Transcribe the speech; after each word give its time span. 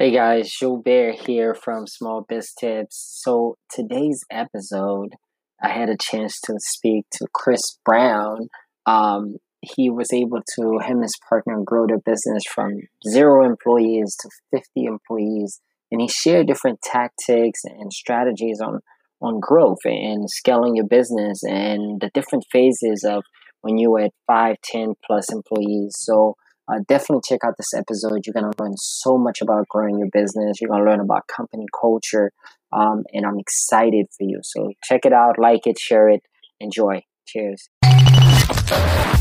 Hey 0.00 0.12
guys, 0.12 0.52
Joe 0.52 0.76
Bear 0.76 1.10
here 1.10 1.56
from 1.56 1.88
Small 1.88 2.24
Biz 2.28 2.54
Tips. 2.54 3.20
So 3.20 3.56
today's 3.68 4.20
episode, 4.30 5.16
I 5.60 5.70
had 5.70 5.88
a 5.88 5.96
chance 6.00 6.38
to 6.44 6.54
speak 6.58 7.06
to 7.14 7.26
Chris 7.34 7.80
Brown. 7.84 8.46
Um, 8.86 9.38
he 9.60 9.90
was 9.90 10.12
able 10.12 10.38
to 10.54 10.78
him 10.78 10.98
and 10.98 11.02
his 11.02 11.18
partner 11.28 11.60
grow 11.64 11.88
their 11.88 11.98
business 11.98 12.44
from 12.46 12.74
zero 13.08 13.44
employees 13.44 14.16
to 14.20 14.30
50 14.52 14.84
employees, 14.84 15.60
and 15.90 16.00
he 16.00 16.06
shared 16.06 16.46
different 16.46 16.80
tactics 16.80 17.62
and 17.64 17.92
strategies 17.92 18.60
on 18.60 18.78
on 19.20 19.40
growth 19.40 19.84
and 19.84 20.30
scaling 20.30 20.76
your 20.76 20.86
business 20.86 21.42
and 21.42 22.00
the 22.00 22.10
different 22.14 22.44
phases 22.52 23.04
of 23.04 23.24
when 23.62 23.78
you 23.78 23.90
were 23.90 24.02
at 24.02 24.12
5, 24.28 24.54
10 24.62 24.94
plus 25.04 25.32
employees. 25.32 25.96
So 25.98 26.36
uh, 26.68 26.80
definitely 26.86 27.22
check 27.26 27.40
out 27.44 27.54
this 27.56 27.72
episode. 27.74 28.26
You're 28.26 28.34
going 28.34 28.50
to 28.50 28.62
learn 28.62 28.76
so 28.76 29.16
much 29.16 29.40
about 29.40 29.68
growing 29.68 29.98
your 29.98 30.08
business. 30.12 30.60
You're 30.60 30.68
going 30.68 30.84
to 30.84 30.90
learn 30.90 31.00
about 31.00 31.26
company 31.26 31.66
culture. 31.78 32.32
Um, 32.72 33.04
and 33.12 33.24
I'm 33.24 33.38
excited 33.38 34.06
for 34.16 34.24
you. 34.24 34.40
So 34.42 34.72
check 34.84 35.06
it 35.06 35.12
out, 35.12 35.38
like 35.38 35.66
it, 35.66 35.78
share 35.78 36.08
it, 36.08 36.22
enjoy. 36.60 37.02
Cheers. 37.26 37.68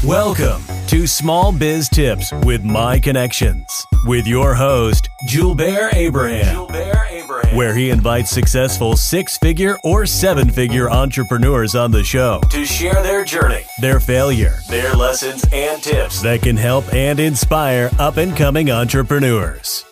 Welcome 0.03 0.76
to 0.87 1.05
Small 1.05 1.51
Biz 1.51 1.89
Tips 1.89 2.31
with 2.45 2.63
My 2.63 2.97
Connections 2.97 3.85
with 4.05 4.25
your 4.25 4.55
host, 4.55 5.09
Julbert 5.27 5.93
Abraham, 5.93 6.65
Abraham, 6.73 7.57
where 7.57 7.75
he 7.75 7.89
invites 7.89 8.31
successful 8.31 8.95
six 8.95 9.37
figure 9.37 9.77
or 9.83 10.05
seven 10.05 10.49
figure 10.49 10.89
entrepreneurs 10.89 11.75
on 11.75 11.91
the 11.91 12.05
show 12.05 12.39
to 12.51 12.65
share 12.65 13.03
their 13.03 13.25
journey, 13.25 13.65
their 13.81 13.99
failure, 13.99 14.55
their 14.69 14.93
lessons, 14.93 15.43
and 15.51 15.83
tips 15.83 16.21
that 16.21 16.41
can 16.41 16.55
help 16.55 16.85
and 16.93 17.19
inspire 17.19 17.91
up 17.99 18.15
and 18.15 18.37
coming 18.37 18.71
entrepreneurs. 18.71 19.83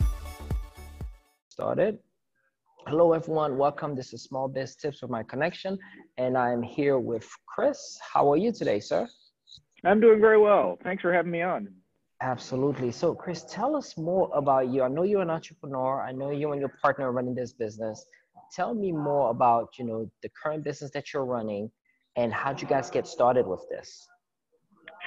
Started. 1.50 2.00
Hello, 2.88 3.12
everyone. 3.12 3.58
Welcome. 3.58 3.95
This 3.95 4.14
is 4.14 4.23
Small 4.23 4.47
Biz 4.47 4.78
Tips 4.78 5.02
with 5.02 5.12
My 5.12 5.23
Connection, 5.23 5.78
and 6.17 6.38
I'm 6.38 6.64
here 6.64 7.00
with 7.00 7.28
Chris. 7.47 8.00
How 8.14 8.31
are 8.31 8.38
you 8.38 8.53
today, 8.53 8.80
sir? 8.80 9.09
I'm 9.86 10.00
doing 10.00 10.19
very 10.19 10.39
well. 10.39 10.78
Thanks 10.83 11.02
for 11.02 11.14
having 11.14 11.31
me 11.31 11.44
on. 11.44 11.69
Absolutely. 12.22 12.91
So, 12.91 13.14
Chris, 13.14 13.45
tell 13.50 13.75
us 13.75 13.97
more 13.97 14.31
about 14.33 14.69
you. 14.69 14.81
I 14.81 14.88
know 14.88 15.03
you're 15.03 15.22
an 15.22 15.30
entrepreneur. 15.30 16.02
I 16.02 16.11
know 16.11 16.31
you 16.31 16.52
and 16.53 16.59
your 16.59 16.73
partner 16.81 17.09
are 17.09 17.11
running 17.11 17.36
this 17.36 17.53
business. 17.53 18.06
Tell 18.52 18.73
me 18.73 18.91
more 18.91 19.30
about, 19.30 19.69
you 19.78 19.86
know, 19.86 20.09
the 20.23 20.30
current 20.30 20.63
business 20.63 20.91
that 20.91 21.13
you're 21.13 21.25
running 21.25 21.69
and 22.16 22.33
how'd 22.33 22.61
you 22.61 22.67
guys 22.67 22.89
get 22.89 23.06
started 23.06 23.45
with 23.45 23.67
this? 23.69 24.08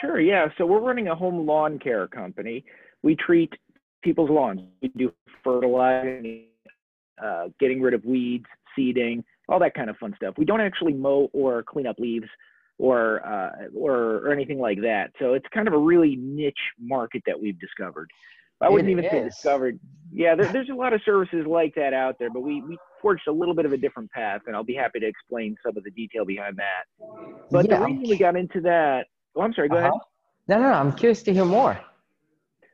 Sure. 0.00 0.20
Yeah. 0.20 0.48
So 0.58 0.66
we're 0.66 0.80
running 0.80 1.08
a 1.08 1.14
home 1.14 1.46
lawn 1.46 1.78
care 1.78 2.06
company. 2.06 2.64
We 3.02 3.16
treat 3.16 3.52
people's 4.02 4.30
lawns. 4.30 4.60
We 4.80 4.92
do 4.96 5.12
fertilizing, 5.42 6.44
uh, 7.22 7.48
getting 7.58 7.80
rid 7.80 7.94
of 7.94 8.04
weeds, 8.04 8.46
seeding, 8.76 9.24
all 9.48 9.58
that 9.58 9.74
kind 9.74 9.90
of 9.90 9.96
fun 9.96 10.14
stuff. 10.16 10.34
We 10.36 10.44
don't 10.44 10.60
actually 10.60 10.92
mow 10.92 11.30
or 11.32 11.62
clean 11.62 11.86
up 11.86 11.98
leaves 11.98 12.28
or 12.78 13.26
uh, 13.26 13.50
or 13.76 14.18
or 14.18 14.32
anything 14.32 14.58
like 14.58 14.80
that. 14.82 15.10
So 15.18 15.34
it's 15.34 15.46
kind 15.52 15.68
of 15.68 15.74
a 15.74 15.78
really 15.78 16.16
niche 16.16 16.54
market 16.80 17.22
that 17.26 17.38
we've 17.38 17.58
discovered. 17.58 18.10
I 18.60 18.68
wouldn't 18.68 18.88
it 18.88 18.92
even 18.92 19.04
is. 19.04 19.10
say 19.10 19.22
discovered. 19.22 19.78
Yeah, 20.12 20.34
there, 20.34 20.46
there's 20.52 20.68
a 20.70 20.74
lot 20.74 20.92
of 20.92 21.00
services 21.04 21.46
like 21.46 21.74
that 21.76 21.92
out 21.92 22.16
there, 22.18 22.30
but 22.30 22.40
we 22.40 22.62
we 22.62 22.78
forged 23.00 23.22
a 23.28 23.32
little 23.32 23.54
bit 23.54 23.66
of 23.66 23.72
a 23.72 23.76
different 23.76 24.10
path, 24.10 24.42
and 24.46 24.56
I'll 24.56 24.64
be 24.64 24.74
happy 24.74 25.00
to 25.00 25.06
explain 25.06 25.56
some 25.64 25.76
of 25.76 25.84
the 25.84 25.90
detail 25.90 26.24
behind 26.24 26.56
that. 26.56 27.06
But 27.50 27.68
yeah, 27.68 27.78
the 27.78 27.84
reason 27.84 28.04
I'm... 28.04 28.10
we 28.10 28.16
got 28.16 28.36
into 28.36 28.60
that, 28.62 29.06
oh, 29.36 29.42
I'm 29.42 29.52
sorry, 29.52 29.68
go 29.68 29.76
uh-huh. 29.76 29.88
ahead. 29.88 30.00
No, 30.48 30.56
no, 30.60 30.70
no, 30.70 30.74
I'm 30.74 30.92
curious 30.92 31.22
to 31.24 31.32
hear 31.32 31.44
more. 31.44 31.78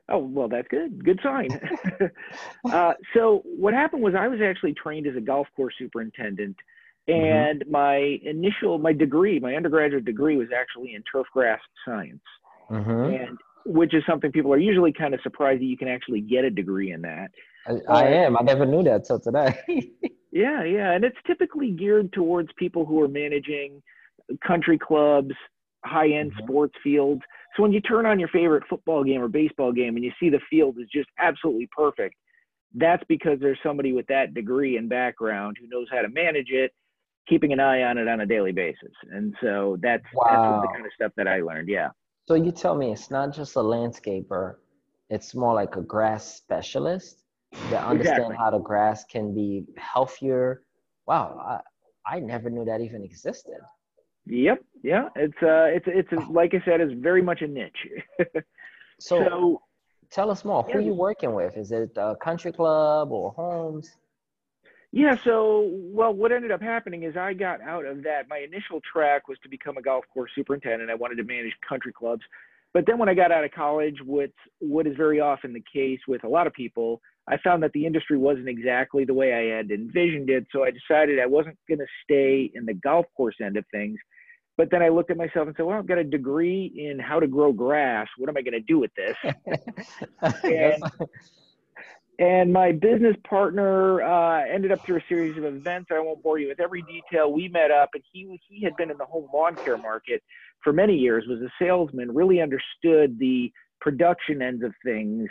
Oh 0.09 0.19
well, 0.19 0.47
that's 0.47 0.67
good. 0.67 1.03
Good 1.03 1.19
sign. 1.23 1.49
uh, 2.71 2.93
so 3.15 3.41
what 3.43 3.73
happened 3.73 4.03
was 4.03 4.13
I 4.15 4.27
was 4.27 4.39
actually 4.41 4.73
trained 4.73 5.07
as 5.07 5.15
a 5.15 5.21
golf 5.21 5.47
course 5.55 5.73
superintendent. 5.79 6.55
And 7.07 7.61
mm-hmm. 7.61 7.71
my 7.71 8.19
initial, 8.23 8.79
my 8.79 8.93
degree, 8.93 9.39
my 9.39 9.55
undergraduate 9.55 10.05
degree 10.05 10.37
was 10.37 10.47
actually 10.55 10.95
in 10.95 11.03
turf 11.03 11.27
grass 11.33 11.59
science. 11.85 12.23
Mm-hmm. 12.69 13.13
And 13.13 13.37
which 13.65 13.93
is 13.93 14.03
something 14.07 14.31
people 14.31 14.53
are 14.53 14.57
usually 14.57 14.93
kind 14.93 15.13
of 15.13 15.19
surprised 15.21 15.61
that 15.61 15.65
you 15.65 15.77
can 15.77 15.87
actually 15.87 16.21
get 16.21 16.45
a 16.45 16.49
degree 16.49 16.91
in 16.91 17.01
that. 17.01 17.31
I, 17.67 17.73
I 17.89 18.03
am. 18.07 18.37
I 18.37 18.41
never 18.41 18.65
knew 18.65 18.83
that 18.83 19.05
till 19.05 19.19
today. 19.19 19.59
yeah, 20.31 20.63
yeah. 20.63 20.91
And 20.91 21.03
it's 21.03 21.17
typically 21.25 21.71
geared 21.71 22.13
towards 22.13 22.49
people 22.57 22.85
who 22.85 23.01
are 23.01 23.07
managing 23.07 23.81
country 24.45 24.77
clubs, 24.77 25.33
high 25.83 26.09
end 26.09 26.31
mm-hmm. 26.31 26.43
sports 26.43 26.75
fields. 26.83 27.21
So 27.55 27.63
when 27.63 27.71
you 27.71 27.81
turn 27.81 28.05
on 28.05 28.19
your 28.19 28.29
favorite 28.29 28.63
football 28.69 29.03
game 29.03 29.21
or 29.21 29.27
baseball 29.27 29.71
game 29.71 29.95
and 29.95 30.03
you 30.03 30.11
see 30.19 30.29
the 30.29 30.41
field 30.49 30.77
is 30.79 30.87
just 30.93 31.09
absolutely 31.19 31.67
perfect, 31.75 32.15
that's 32.75 33.03
because 33.07 33.39
there's 33.39 33.59
somebody 33.63 33.93
with 33.93 34.05
that 34.07 34.33
degree 34.33 34.77
and 34.77 34.89
background 34.89 35.57
who 35.59 35.67
knows 35.67 35.87
how 35.91 36.01
to 36.01 36.09
manage 36.09 36.49
it 36.49 36.71
keeping 37.27 37.51
an 37.53 37.59
eye 37.59 37.83
on 37.83 37.97
it 37.97 38.07
on 38.07 38.21
a 38.21 38.25
daily 38.25 38.51
basis. 38.51 38.91
And 39.11 39.35
so 39.41 39.77
that's, 39.81 40.03
wow. 40.13 40.61
that's 40.61 40.67
the 40.67 40.73
kind 40.73 40.85
of 40.85 40.91
stuff 40.93 41.11
that 41.17 41.27
I 41.27 41.41
learned. 41.41 41.69
Yeah. 41.69 41.89
So 42.27 42.35
you 42.35 42.51
tell 42.51 42.75
me 42.75 42.91
it's 42.91 43.11
not 43.11 43.33
just 43.33 43.55
a 43.55 43.59
landscaper, 43.59 44.55
it's 45.09 45.35
more 45.35 45.53
like 45.53 45.75
a 45.75 45.81
grass 45.81 46.35
specialist 46.35 47.23
that 47.69 47.85
understand 47.85 48.17
exactly. 48.17 48.35
how 48.37 48.51
the 48.51 48.59
grass 48.59 49.05
can 49.05 49.33
be 49.33 49.65
healthier. 49.77 50.63
Wow. 51.07 51.61
I, 52.07 52.15
I 52.17 52.19
never 52.19 52.49
knew 52.49 52.65
that 52.65 52.81
even 52.81 53.03
existed. 53.03 53.59
Yep. 54.27 54.63
Yeah. 54.83 55.09
It's, 55.15 55.37
uh, 55.41 55.65
it's, 55.65 55.85
it's, 55.87 56.09
like 56.29 56.53
I 56.53 56.61
said, 56.65 56.81
it's 56.81 56.93
very 56.93 57.21
much 57.21 57.41
a 57.41 57.47
niche. 57.47 57.87
so, 58.99 59.23
so, 59.23 59.61
tell 60.11 60.31
us 60.31 60.43
more. 60.43 60.65
Yeah. 60.67 60.73
Who 60.73 60.79
are 60.79 60.83
you 60.83 60.93
working 60.93 61.33
with? 61.33 61.57
Is 61.57 61.71
it 61.71 61.91
a 61.95 62.15
country 62.15 62.51
club 62.51 63.11
or 63.11 63.33
homes? 63.33 63.95
Yeah, 64.95 65.17
so 65.25 65.69
well, 65.73 66.13
what 66.13 66.31
ended 66.31 66.51
up 66.51 66.61
happening 66.61 67.03
is 67.03 67.17
I 67.17 67.33
got 67.33 67.59
out 67.59 67.85
of 67.85 68.03
that. 68.03 68.29
My 68.29 68.37
initial 68.37 68.79
track 68.79 69.27
was 69.27 69.37
to 69.43 69.49
become 69.49 69.75
a 69.75 69.81
golf 69.81 70.05
course 70.13 70.31
superintendent. 70.33 70.89
I 70.89 70.95
wanted 70.95 71.17
to 71.17 71.25
manage 71.25 71.51
country 71.67 71.91
clubs, 71.91 72.21
but 72.73 72.85
then 72.87 72.97
when 72.97 73.09
I 73.09 73.13
got 73.13 73.29
out 73.29 73.43
of 73.43 73.51
college, 73.51 73.97
what 74.05 74.31
what 74.59 74.87
is 74.87 74.95
very 74.95 75.19
often 75.19 75.51
the 75.51 75.61
case 75.71 75.99
with 76.07 76.23
a 76.23 76.29
lot 76.29 76.47
of 76.47 76.53
people, 76.53 77.01
I 77.27 77.35
found 77.43 77.61
that 77.63 77.73
the 77.73 77.85
industry 77.85 78.17
wasn't 78.17 78.47
exactly 78.47 79.03
the 79.03 79.13
way 79.13 79.33
I 79.33 79.57
had 79.57 79.69
envisioned 79.69 80.29
it. 80.29 80.47
So 80.53 80.63
I 80.63 80.71
decided 80.71 81.19
I 81.19 81.25
wasn't 81.25 81.57
going 81.67 81.79
to 81.79 81.87
stay 82.05 82.49
in 82.55 82.65
the 82.65 82.73
golf 82.73 83.05
course 83.17 83.35
end 83.43 83.57
of 83.57 83.65
things. 83.71 83.99
But 84.55 84.71
then 84.71 84.81
I 84.81 84.87
looked 84.87 85.11
at 85.11 85.17
myself 85.17 85.47
and 85.47 85.55
said, 85.57 85.65
"Well, 85.65 85.77
I've 85.77 85.87
got 85.87 85.97
a 85.97 86.05
degree 86.05 86.71
in 86.73 86.99
how 86.99 87.19
to 87.19 87.27
grow 87.27 87.51
grass. 87.51 88.07
What 88.17 88.29
am 88.29 88.37
I 88.37 88.43
going 88.43 88.53
to 88.53 88.61
do 88.61 88.79
with 88.79 88.91
this?" 88.95 89.17
and, 90.45 90.81
and 92.19 92.53
my 92.53 92.71
business 92.71 93.15
partner 93.27 94.01
uh, 94.01 94.45
ended 94.45 94.71
up 94.71 94.85
through 94.85 94.97
a 94.97 95.03
series 95.09 95.37
of 95.37 95.43
events. 95.43 95.89
I 95.91 95.99
won't 95.99 96.23
bore 96.23 96.39
you 96.39 96.47
with 96.47 96.59
every 96.59 96.83
detail. 96.83 97.31
We 97.31 97.47
met 97.47 97.71
up, 97.71 97.89
and 97.93 98.03
he 98.11 98.39
he 98.47 98.63
had 98.63 98.75
been 98.77 98.91
in 98.91 98.97
the 98.97 99.05
home 99.05 99.27
lawn 99.33 99.55
care 99.55 99.77
market 99.77 100.23
for 100.63 100.71
many 100.71 100.95
years. 100.95 101.25
Was 101.27 101.41
a 101.41 101.51
salesman, 101.59 102.13
really 102.13 102.41
understood 102.41 103.19
the 103.19 103.51
production 103.81 104.41
ends 104.41 104.63
of 104.63 104.73
things, 104.83 105.27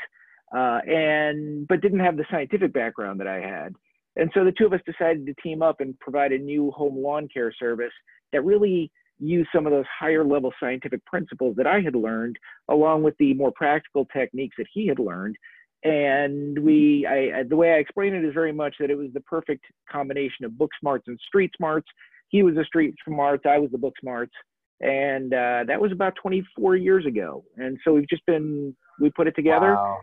uh, 0.55 0.81
and 0.87 1.67
but 1.69 1.81
didn't 1.81 2.01
have 2.01 2.17
the 2.17 2.27
scientific 2.31 2.73
background 2.73 3.21
that 3.21 3.29
I 3.29 3.41
had. 3.41 3.75
And 4.17 4.31
so 4.35 4.45
the 4.45 4.53
two 4.53 4.67
of 4.67 4.73
us 4.73 4.81
decided 4.87 5.27
to 5.27 5.35
team 5.43 5.63
up 5.63 5.81
and 5.81 5.99
provide 6.01 6.33
a 6.33 6.39
new 6.39 6.71
home 6.71 6.97
lawn 6.97 7.29
care 7.33 7.53
service 7.59 7.93
that 8.33 8.45
really 8.45 8.93
used 9.19 9.49
some 9.55 9.67
of 9.67 9.73
those 9.73 9.85
higher 9.99 10.25
level 10.25 10.53
scientific 10.61 11.05
principles 11.07 11.57
that 11.57 11.67
I 11.67 11.81
had 11.81 11.95
learned, 11.95 12.37
along 12.69 13.03
with 13.03 13.17
the 13.19 13.35
more 13.35 13.53
practical 13.53 14.07
techniques 14.07 14.57
that 14.59 14.67
he 14.73 14.87
had 14.87 14.99
learned 14.99 15.37
and 15.85 16.59
we 16.59 17.07
I, 17.07 17.43
the 17.43 17.57
way 17.57 17.73
i 17.73 17.77
explain 17.77 18.15
it 18.15 18.25
is 18.25 18.33
very 18.35 18.53
much 18.53 18.77
that 18.81 18.91
it 18.91 18.97
was 18.97 19.09
the 19.13 19.21
perfect 19.21 19.65
combination 19.91 20.45
of 20.45 20.57
book 20.57 20.71
smarts 20.81 21.05
and 21.09 21.19
street 21.27 21.51
smarts. 21.57 21.87
He 22.29 22.43
was 22.43 22.55
the 22.55 22.65
street 22.65 22.95
smarts 23.07 23.45
i 23.47 23.59
was 23.59 23.71
the 23.71 23.79
book 23.79 23.95
smarts 24.01 24.33
and 24.81 25.33
uh, 25.33 25.65
that 25.67 25.81
was 25.81 25.93
about 25.93 26.15
24 26.21 26.77
years 26.77 27.07
ago. 27.07 27.45
And 27.57 27.79
so 27.85 27.95
we've 27.95 28.09
just 28.09 28.25
been 28.27 28.75
we 29.01 29.11
put 29.11 29.27
it 29.27 29.35
together. 29.35 29.75
Wow. 29.75 29.99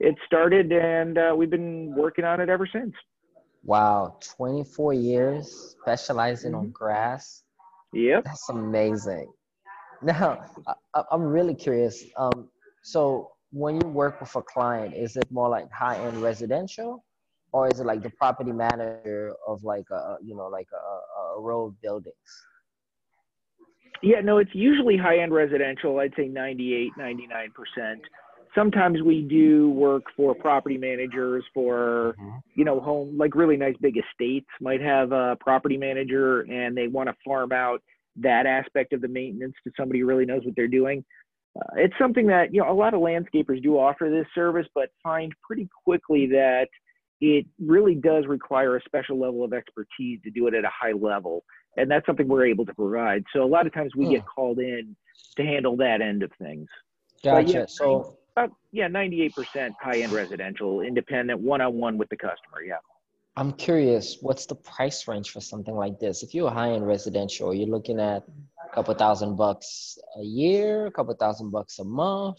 it 0.00 0.14
started 0.26 0.72
and 0.72 1.18
uh, 1.18 1.34
we've 1.36 1.50
been 1.50 1.94
working 1.94 2.24
on 2.24 2.40
it 2.40 2.48
ever 2.48 2.68
since. 2.70 2.94
Wow. 3.64 4.18
24 4.36 4.94
years 4.94 5.76
specializing 5.80 6.52
mm-hmm. 6.52 6.60
on 6.60 6.70
grass? 6.70 7.42
Yep. 7.92 8.24
That's 8.24 8.48
amazing. 8.50 9.32
Now 10.02 10.44
I, 10.94 11.02
i'm 11.10 11.22
really 11.22 11.54
curious 11.54 12.04
um, 12.16 12.48
so 12.82 13.30
when 13.54 13.80
you 13.80 13.88
work 13.88 14.20
with 14.20 14.34
a 14.34 14.42
client, 14.42 14.94
is 14.94 15.16
it 15.16 15.30
more 15.30 15.48
like 15.48 15.70
high 15.70 15.96
end 15.96 16.20
residential, 16.20 17.04
or 17.52 17.68
is 17.68 17.78
it 17.78 17.86
like 17.86 18.02
the 18.02 18.10
property 18.10 18.50
manager 18.50 19.32
of 19.46 19.62
like 19.62 19.88
a 19.90 20.16
you 20.22 20.34
know 20.34 20.48
like 20.48 20.66
a, 20.72 21.36
a 21.38 21.40
row 21.40 21.66
of 21.66 21.80
buildings? 21.80 22.14
Yeah, 24.02 24.20
no, 24.20 24.38
it's 24.38 24.54
usually 24.54 24.96
high 24.96 25.20
end 25.20 25.32
residential. 25.32 26.00
I'd 26.00 26.12
say 26.16 26.26
98, 26.26 26.90
99 26.98 27.52
percent. 27.52 28.00
Sometimes 28.56 29.02
we 29.02 29.22
do 29.22 29.70
work 29.70 30.02
for 30.16 30.34
property 30.34 30.76
managers 30.76 31.44
for 31.54 32.16
mm-hmm. 32.20 32.38
you 32.56 32.64
know 32.64 32.80
home 32.80 33.16
like 33.16 33.36
really 33.36 33.56
nice 33.56 33.76
big 33.80 33.96
estates 33.96 34.50
might 34.60 34.80
have 34.80 35.12
a 35.12 35.36
property 35.40 35.76
manager 35.76 36.40
and 36.40 36.76
they 36.76 36.88
want 36.88 37.08
to 37.08 37.14
farm 37.24 37.52
out 37.52 37.80
that 38.16 38.46
aspect 38.46 38.92
of 38.92 39.00
the 39.00 39.08
maintenance 39.08 39.54
to 39.64 39.72
somebody 39.76 40.00
who 40.00 40.06
really 40.06 40.24
knows 40.24 40.44
what 40.44 40.54
they're 40.54 40.68
doing 40.68 41.04
uh, 41.56 41.74
it's 41.76 41.94
something 41.98 42.26
that 42.26 42.52
you 42.52 42.60
know 42.60 42.70
a 42.70 42.74
lot 42.74 42.94
of 42.94 43.00
landscapers 43.00 43.62
do 43.62 43.78
offer 43.78 44.10
this 44.10 44.26
service, 44.34 44.66
but 44.74 44.90
find 45.02 45.32
pretty 45.42 45.68
quickly 45.84 46.26
that 46.26 46.68
it 47.20 47.46
really 47.58 47.94
does 47.94 48.26
require 48.26 48.76
a 48.76 48.82
special 48.82 49.18
level 49.18 49.44
of 49.44 49.52
expertise 49.52 50.20
to 50.24 50.30
do 50.30 50.46
it 50.46 50.54
at 50.54 50.64
a 50.64 50.70
high 50.70 50.92
level. 50.92 51.44
And 51.76 51.90
that's 51.90 52.06
something 52.06 52.28
we're 52.28 52.46
able 52.46 52.66
to 52.66 52.74
provide. 52.74 53.24
So 53.32 53.42
a 53.42 53.46
lot 53.46 53.66
of 53.66 53.72
times 53.72 53.92
we 53.96 54.08
get 54.08 54.20
hmm. 54.20 54.26
called 54.26 54.58
in 54.58 54.94
to 55.36 55.42
handle 55.42 55.76
that 55.78 56.00
end 56.00 56.22
of 56.22 56.30
things. 56.40 56.68
Gotcha. 57.22 57.52
Yeah, 57.52 57.64
so 57.66 58.18
about 58.36 58.52
yeah, 58.72 58.88
98% 58.88 59.72
high 59.80 60.00
end 60.00 60.12
residential, 60.12 60.80
independent, 60.80 61.40
one 61.40 61.60
on 61.60 61.74
one 61.74 61.98
with 61.98 62.08
the 62.08 62.16
customer. 62.16 62.62
Yeah. 62.66 62.76
I'm 63.36 63.52
curious, 63.52 64.18
what's 64.20 64.46
the 64.46 64.54
price 64.54 65.08
range 65.08 65.30
for 65.30 65.40
something 65.40 65.74
like 65.74 65.98
this? 65.98 66.22
If 66.22 66.34
you're 66.34 66.50
high 66.50 66.70
end 66.70 66.86
residential, 66.86 67.52
you're 67.52 67.68
looking 67.68 67.98
at 67.98 68.24
couple 68.74 68.94
thousand 68.94 69.36
bucks 69.36 69.96
a 70.18 70.22
year, 70.22 70.86
a 70.86 70.90
couple 70.90 71.14
thousand 71.14 71.50
bucks 71.50 71.78
a 71.78 71.84
month. 71.84 72.38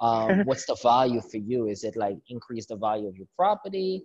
Um, 0.00 0.40
what's 0.44 0.66
the 0.66 0.76
value 0.82 1.20
for 1.20 1.38
you? 1.38 1.68
Is 1.68 1.84
it 1.84 1.96
like 1.96 2.16
increase 2.28 2.66
the 2.66 2.76
value 2.76 3.08
of 3.08 3.16
your 3.16 3.28
property? 3.36 4.04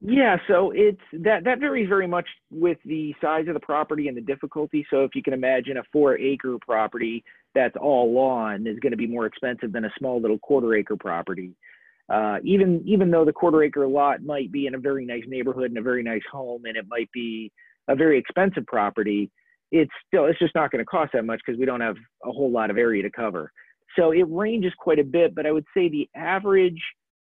Yeah, 0.00 0.38
so 0.48 0.72
it's 0.74 1.00
that 1.12 1.44
that 1.44 1.60
varies 1.60 1.88
very 1.88 2.06
much 2.06 2.26
with 2.50 2.78
the 2.86 3.14
size 3.20 3.46
of 3.46 3.54
the 3.54 3.60
property 3.60 4.08
and 4.08 4.16
the 4.16 4.22
difficulty. 4.22 4.86
So 4.90 5.04
if 5.04 5.14
you 5.14 5.22
can 5.22 5.34
imagine 5.34 5.76
a 5.76 5.82
four 5.92 6.18
acre 6.18 6.56
property 6.64 7.22
that's 7.54 7.76
all 7.80 8.12
lawn 8.12 8.66
is 8.66 8.78
going 8.78 8.92
to 8.92 8.96
be 8.96 9.06
more 9.06 9.26
expensive 9.26 9.72
than 9.72 9.84
a 9.84 9.92
small 9.98 10.20
little 10.20 10.38
quarter 10.38 10.74
acre 10.74 10.96
property. 10.96 11.52
Uh, 12.08 12.38
even 12.42 12.82
even 12.86 13.10
though 13.10 13.24
the 13.24 13.32
quarter 13.32 13.62
acre 13.62 13.86
lot 13.86 14.22
might 14.22 14.50
be 14.50 14.66
in 14.66 14.74
a 14.74 14.78
very 14.78 15.04
nice 15.04 15.24
neighborhood 15.26 15.70
and 15.70 15.78
a 15.78 15.82
very 15.82 16.02
nice 16.02 16.22
home, 16.30 16.64
and 16.64 16.76
it 16.76 16.86
might 16.88 17.10
be 17.12 17.52
a 17.88 17.94
very 17.94 18.18
expensive 18.18 18.64
property, 18.66 19.30
it's 19.72 19.90
still 20.06 20.26
it's 20.26 20.38
just 20.38 20.54
not 20.54 20.70
going 20.70 20.80
to 20.80 20.86
cost 20.86 21.12
that 21.12 21.24
much 21.24 21.40
because 21.44 21.58
we 21.58 21.66
don't 21.66 21.80
have 21.80 21.96
a 22.24 22.30
whole 22.30 22.50
lot 22.50 22.70
of 22.70 22.78
area 22.78 23.02
to 23.02 23.10
cover. 23.10 23.50
So 23.98 24.12
it 24.12 24.26
ranges 24.28 24.72
quite 24.78 24.98
a 24.98 25.04
bit, 25.04 25.34
but 25.34 25.46
I 25.46 25.52
would 25.52 25.64
say 25.74 25.88
the 25.88 26.08
average 26.14 26.80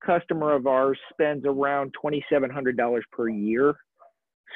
customer 0.04 0.52
of 0.52 0.66
ours 0.66 0.98
spends 1.12 1.44
around 1.46 1.94
$2,700 2.02 3.00
per 3.12 3.28
year. 3.28 3.74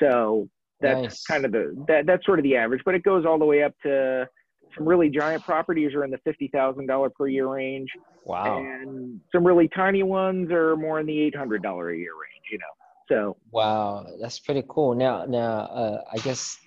So 0.01 0.49
that's 0.81 1.03
nice. 1.03 1.25
kind 1.25 1.45
of 1.45 1.53
the, 1.53 1.85
that, 1.89 2.07
that's 2.07 2.25
sort 2.25 2.39
of 2.39 2.45
the 2.45 2.57
average, 2.57 2.83
but 2.85 2.95
it 2.95 3.03
goes 3.03 3.27
all 3.27 3.39
the 3.39 3.45
way 3.45 3.63
up 3.63 3.75
to 3.83 4.27
some 4.77 4.87
really 4.87 5.09
giant 5.09 5.45
properties 5.45 5.95
are 5.95 6.05
in 6.05 6.11
the 6.11 6.19
$50,000 6.19 7.15
per 7.15 7.29
year 7.29 7.49
range. 7.49 7.89
Wow. 8.25 8.59
And 8.59 9.21
some 9.33 9.47
really 9.47 9.69
tiny 9.69 10.03
ones 10.03 10.51
are 10.51 10.77
more 10.77 11.01
in 11.01 11.07
the 11.07 11.31
$800 11.35 11.95
a 11.95 11.97
year 11.97 12.13
range, 12.13 12.45
you 12.51 12.59
know? 12.59 12.65
So, 13.09 13.37
wow, 13.51 14.07
that's 14.21 14.39
pretty 14.39 14.63
cool. 14.69 14.95
Now, 14.95 15.25
now, 15.25 15.61
uh, 15.61 16.03
I 16.13 16.19
guess 16.19 16.59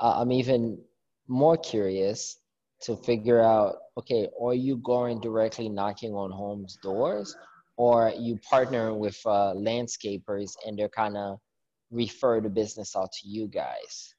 I'm 0.00 0.32
even 0.32 0.78
more 1.28 1.56
curious 1.56 2.38
to 2.80 2.96
figure 2.96 3.40
out 3.40 3.76
okay 3.98 4.28
are 4.40 4.54
you 4.54 4.76
going 4.78 5.20
directly 5.20 5.68
knocking 5.68 6.12
on 6.14 6.30
homes 6.30 6.78
doors 6.82 7.36
or 7.76 8.12
you 8.18 8.38
partner 8.38 8.94
with 8.94 9.18
uh, 9.26 9.54
landscapers 9.54 10.52
and 10.66 10.78
they're 10.78 10.88
kind 10.88 11.16
of 11.16 11.38
refer 11.90 12.40
the 12.40 12.48
business 12.48 12.96
out 12.96 13.10
to 13.12 13.28
you 13.28 13.46
guys? 13.46 14.14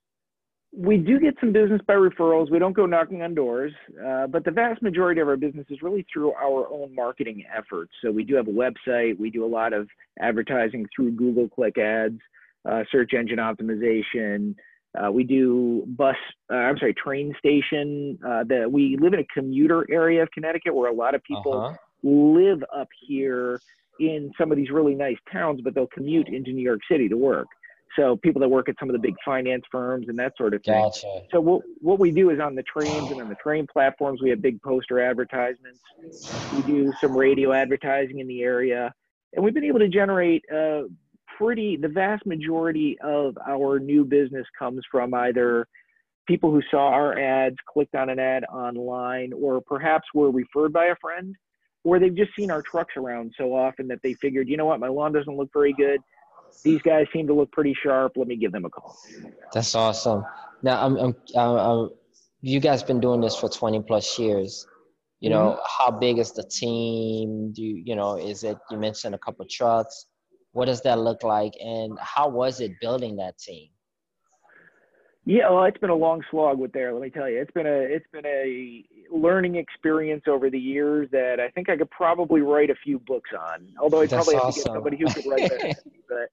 We 0.71 0.97
do 0.97 1.19
get 1.19 1.33
some 1.39 1.51
business 1.51 1.81
by 1.87 1.95
referrals. 1.95 2.51
We 2.51 2.59
don't 2.59 2.75
go 2.75 2.85
knocking 2.85 3.21
on 3.21 3.33
doors 3.33 3.73
uh, 4.05 4.27
but 4.27 4.45
the 4.45 4.51
vast 4.51 4.81
majority 4.81 5.19
of 5.21 5.27
our 5.27 5.37
business 5.37 5.65
is 5.69 5.81
really 5.81 6.05
through 6.11 6.33
our 6.33 6.71
own 6.71 6.93
marketing 6.93 7.43
efforts. 7.55 7.91
So 8.03 8.11
we 8.11 8.23
do 8.23 8.35
have 8.35 8.47
a 8.47 8.51
website. 8.51 9.17
We 9.17 9.29
do 9.29 9.45
a 9.45 9.47
lot 9.47 9.73
of 9.73 9.87
advertising 10.19 10.85
through 10.95 11.11
google 11.11 11.49
click 11.49 11.77
ads 11.77 12.19
uh, 12.69 12.83
search 12.91 13.13
engine 13.13 13.37
optimization 13.37 14.55
uh, 14.97 15.11
we 15.11 15.23
do 15.23 15.83
bus, 15.87 16.15
uh, 16.51 16.55
I'm 16.55 16.77
sorry, 16.77 16.93
train 16.93 17.33
station. 17.37 18.17
Uh, 18.25 18.43
the, 18.43 18.67
we 18.69 18.97
live 18.99 19.13
in 19.13 19.19
a 19.19 19.27
commuter 19.33 19.85
area 19.91 20.23
of 20.23 20.31
Connecticut 20.31 20.73
where 20.73 20.89
a 20.89 20.93
lot 20.93 21.13
of 21.13 21.23
people 21.23 21.61
uh-huh. 21.61 21.77
live 22.03 22.63
up 22.75 22.87
here 23.07 23.61
in 23.99 24.31
some 24.37 24.51
of 24.51 24.57
these 24.57 24.71
really 24.71 24.95
nice 24.95 25.17
towns, 25.31 25.61
but 25.61 25.75
they'll 25.75 25.87
commute 25.87 26.27
into 26.29 26.51
New 26.51 26.63
York 26.63 26.79
City 26.89 27.07
to 27.09 27.17
work. 27.17 27.47
So 27.95 28.15
people 28.17 28.39
that 28.41 28.49
work 28.49 28.69
at 28.69 28.75
some 28.79 28.89
of 28.89 28.93
the 28.93 28.99
big 28.99 29.15
finance 29.25 29.63
firms 29.71 30.07
and 30.09 30.17
that 30.19 30.33
sort 30.37 30.53
of 30.53 30.63
thing. 30.63 30.79
Gotcha. 30.79 31.21
So 31.31 31.41
what 31.41 31.63
what 31.81 31.99
we 31.99 32.11
do 32.11 32.29
is 32.29 32.39
on 32.39 32.55
the 32.55 32.63
trains 32.63 33.11
and 33.11 33.19
on 33.19 33.29
the 33.29 33.35
train 33.35 33.67
platforms, 33.71 34.21
we 34.21 34.29
have 34.29 34.41
big 34.41 34.61
poster 34.61 34.99
advertisements. 34.99 35.81
We 36.55 36.61
do 36.61 36.93
some 37.01 37.17
radio 37.17 37.51
advertising 37.51 38.19
in 38.19 38.27
the 38.27 38.41
area, 38.43 38.93
and 39.33 39.43
we've 39.43 39.55
been 39.55 39.65
able 39.65 39.79
to 39.79 39.89
generate 39.89 40.45
uh, 40.53 40.83
pretty 41.39 41.77
the 41.77 41.87
vast 41.87 42.25
majority 42.25 42.97
of 43.03 43.37
our 43.47 43.79
new 43.79 44.03
business 44.03 44.45
comes 44.57 44.81
from 44.91 45.13
either 45.13 45.67
people 46.27 46.51
who 46.51 46.61
saw 46.69 46.89
our 46.89 47.17
ads, 47.17 47.55
clicked 47.71 47.95
on 47.95 48.09
an 48.09 48.19
ad 48.19 48.43
online, 48.53 49.33
or 49.33 49.61
perhaps 49.61 50.07
were 50.13 50.29
referred 50.31 50.71
by 50.71 50.85
a 50.85 50.95
friend, 51.01 51.35
or 51.83 51.97
they've 51.97 52.15
just 52.15 52.31
seen 52.37 52.51
our 52.51 52.61
trucks 52.61 52.93
around 52.97 53.33
so 53.35 53.55
often 53.55 53.87
that 53.87 53.99
they 54.03 54.13
figured, 54.15 54.47
you 54.47 54.55
know 54.55 54.65
what, 54.65 54.79
my 54.79 54.87
lawn 54.87 55.11
doesn't 55.11 55.35
look 55.35 55.49
very 55.51 55.73
good. 55.73 55.99
These 56.63 56.81
guys 56.83 57.07
seem 57.13 57.25
to 57.27 57.33
look 57.33 57.51
pretty 57.51 57.75
sharp. 57.81 58.13
Let 58.15 58.27
me 58.27 58.35
give 58.35 58.51
them 58.51 58.65
a 58.65 58.69
call. 58.69 58.95
That's 59.53 59.73
awesome. 59.73 60.23
Now, 60.61 60.85
I'm, 60.85 60.97
I'm, 60.97 61.15
I'm, 61.35 61.89
you 62.41 62.59
guys 62.59 62.83
been 62.83 62.99
doing 62.99 63.21
this 63.21 63.35
for 63.35 63.49
20 63.49 63.81
plus 63.83 64.19
years. 64.19 64.67
You 65.19 65.29
know, 65.29 65.51
mm-hmm. 65.51 65.61
how 65.85 65.91
big 65.97 66.19
is 66.19 66.31
the 66.31 66.43
team? 66.43 67.51
Do 67.53 67.63
you, 67.63 67.81
you 67.85 67.95
know, 67.95 68.17
is 68.17 68.43
it, 68.43 68.57
you 68.69 68.77
mentioned 68.77 69.15
a 69.15 69.19
couple 69.19 69.45
trucks 69.49 70.05
what 70.59 70.65
does 70.65 70.81
that 70.81 70.99
look 70.99 71.23
like 71.23 71.53
and 71.63 71.97
how 72.01 72.27
was 72.27 72.59
it 72.59 72.73
building 72.81 73.15
that 73.15 73.37
team? 73.37 73.69
Yeah 75.25 75.49
well 75.49 75.63
it's 75.63 75.77
been 75.77 75.89
a 75.89 75.95
long 75.95 76.21
slog 76.29 76.59
with 76.59 76.73
there 76.73 76.91
let 76.91 77.01
me 77.01 77.09
tell 77.09 77.29
you. 77.29 77.39
It's 77.39 77.51
been 77.51 77.65
a 77.65 77.79
it's 77.95 78.05
been 78.11 78.25
a 78.25 78.83
learning 79.09 79.55
experience 79.55 80.23
over 80.27 80.49
the 80.51 80.59
years 80.59 81.07
that 81.11 81.39
i 81.39 81.49
think 81.49 81.67
i 81.67 81.75
could 81.75 81.89
probably 81.89 82.41
write 82.41 82.69
a 82.69 82.75
few 82.83 82.99
books 82.99 83.31
on 83.33 83.67
although 83.81 84.01
i 84.01 84.07
probably 84.07 84.35
have 84.35 84.53
to 84.53 84.61
get 84.61 84.65
somebody 84.65 84.97
who 84.97 85.05
could 85.05 85.25
write 85.25 85.49
that 85.49 85.79
but 86.09 86.29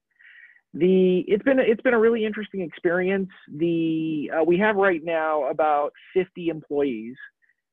the 0.73 1.23
it's 1.27 1.43
been 1.43 1.59
it's 1.59 1.81
been 1.81 1.93
a 1.93 1.99
really 1.99 2.25
interesting 2.25 2.61
experience. 2.61 3.29
The 3.55 4.31
uh, 4.37 4.43
we 4.43 4.57
have 4.59 4.75
right 4.75 5.03
now 5.03 5.49
about 5.49 5.93
50 6.13 6.49
employees 6.49 7.15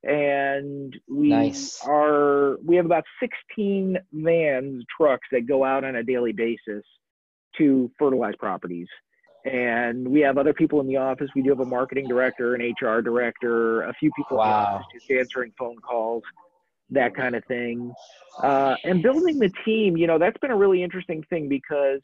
and 0.04 0.94
we 1.08 1.28
nice. 1.28 1.80
are 1.86 2.58
we 2.64 2.76
have 2.76 2.84
about 2.84 3.04
16 3.20 3.98
vans 4.12 4.84
trucks 4.94 5.26
that 5.32 5.46
go 5.46 5.64
out 5.64 5.84
on 5.84 5.96
a 5.96 6.02
daily 6.02 6.32
basis 6.32 6.84
to 7.56 7.90
fertilize 7.98 8.34
properties 8.38 8.88
and 9.44 10.06
we 10.06 10.20
have 10.20 10.36
other 10.36 10.52
people 10.52 10.80
in 10.80 10.86
the 10.86 10.96
office 10.96 11.30
we 11.34 11.42
do 11.42 11.50
have 11.50 11.60
a 11.60 11.64
marketing 11.64 12.06
director 12.06 12.54
an 12.54 12.74
hr 12.80 13.00
director 13.00 13.82
a 13.82 13.94
few 13.94 14.10
people 14.14 14.36
wow. 14.36 14.44
in 14.44 14.50
the 14.50 14.68
office 14.68 14.86
just 14.92 15.10
answering 15.10 15.52
phone 15.58 15.76
calls 15.78 16.22
that 16.90 17.14
kind 17.14 17.34
of 17.34 17.42
thing 17.46 17.92
uh, 18.42 18.76
and 18.84 19.02
building 19.02 19.38
the 19.38 19.50
team 19.64 19.96
you 19.96 20.06
know 20.06 20.18
that's 20.18 20.38
been 20.38 20.50
a 20.50 20.56
really 20.56 20.82
interesting 20.82 21.24
thing 21.30 21.48
because 21.48 22.00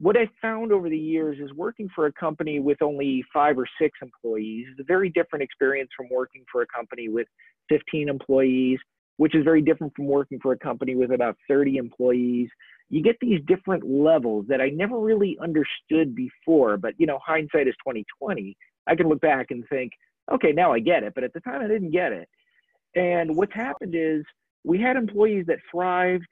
what 0.00 0.16
I 0.16 0.28
found 0.40 0.72
over 0.72 0.88
the 0.88 0.98
years 0.98 1.38
is 1.40 1.52
working 1.54 1.88
for 1.94 2.06
a 2.06 2.12
company 2.12 2.60
with 2.60 2.80
only 2.82 3.24
five 3.32 3.58
or 3.58 3.66
six 3.80 3.98
employees 4.00 4.66
is 4.72 4.78
a 4.78 4.84
very 4.84 5.10
different 5.10 5.42
experience 5.42 5.90
from 5.96 6.06
working 6.10 6.44
for 6.50 6.62
a 6.62 6.66
company 6.66 7.08
with 7.08 7.26
15 7.68 8.08
employees, 8.08 8.78
which 9.16 9.34
is 9.34 9.42
very 9.42 9.60
different 9.60 9.92
from 9.96 10.06
working 10.06 10.38
for 10.40 10.52
a 10.52 10.58
company 10.58 10.94
with 10.94 11.10
about 11.10 11.36
30 11.48 11.76
employees. 11.78 12.48
You 12.90 13.02
get 13.02 13.16
these 13.20 13.40
different 13.46 13.84
levels 13.88 14.46
that 14.48 14.60
I 14.60 14.68
never 14.68 14.98
really 14.98 15.36
understood 15.42 16.14
before, 16.14 16.76
but 16.76 16.94
you 16.98 17.06
know, 17.06 17.18
hindsight 17.24 17.66
is 17.66 17.74
2020. 17.84 18.56
I 18.86 18.94
can 18.94 19.08
look 19.08 19.20
back 19.20 19.46
and 19.50 19.64
think, 19.68 19.92
okay, 20.32 20.52
now 20.52 20.72
I 20.72 20.78
get 20.78 21.02
it, 21.02 21.12
but 21.14 21.24
at 21.24 21.32
the 21.32 21.40
time 21.40 21.60
I 21.60 21.66
didn't 21.68 21.90
get 21.90 22.12
it. 22.12 22.28
And 22.94 23.36
what's 23.36 23.54
happened 23.54 23.94
is 23.96 24.22
we 24.64 24.80
had 24.80 24.96
employees 24.96 25.46
that 25.48 25.58
thrived 25.70 26.26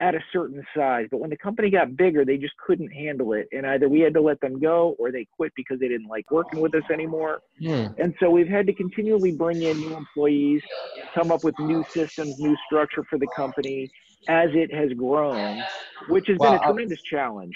at 0.00 0.14
a 0.14 0.20
certain 0.32 0.64
size. 0.74 1.06
But 1.10 1.20
when 1.20 1.30
the 1.30 1.36
company 1.36 1.70
got 1.70 1.96
bigger, 1.96 2.24
they 2.24 2.38
just 2.38 2.54
couldn't 2.66 2.90
handle 2.90 3.34
it. 3.34 3.48
And 3.52 3.66
either 3.66 3.88
we 3.88 4.00
had 4.00 4.14
to 4.14 4.20
let 4.20 4.40
them 4.40 4.58
go 4.58 4.96
or 4.98 5.12
they 5.12 5.26
quit 5.36 5.52
because 5.54 5.78
they 5.78 5.88
didn't 5.88 6.08
like 6.08 6.30
working 6.30 6.60
with 6.60 6.74
us 6.74 6.82
anymore. 6.90 7.42
Mm. 7.60 7.94
And 7.98 8.14
so 8.18 8.30
we've 8.30 8.48
had 8.48 8.66
to 8.66 8.72
continually 8.72 9.32
bring 9.32 9.62
in 9.62 9.78
new 9.78 9.94
employees, 9.94 10.62
come 11.14 11.30
up 11.30 11.44
with 11.44 11.58
new 11.58 11.84
systems, 11.90 12.38
new 12.38 12.56
structure 12.66 13.04
for 13.10 13.18
the 13.18 13.28
company 13.36 13.90
as 14.28 14.50
it 14.54 14.72
has 14.72 14.90
grown, 14.94 15.62
which 16.08 16.28
has 16.28 16.38
wow. 16.38 16.52
been 16.52 16.60
a 16.60 16.64
tremendous 16.64 17.02
challenge. 17.02 17.54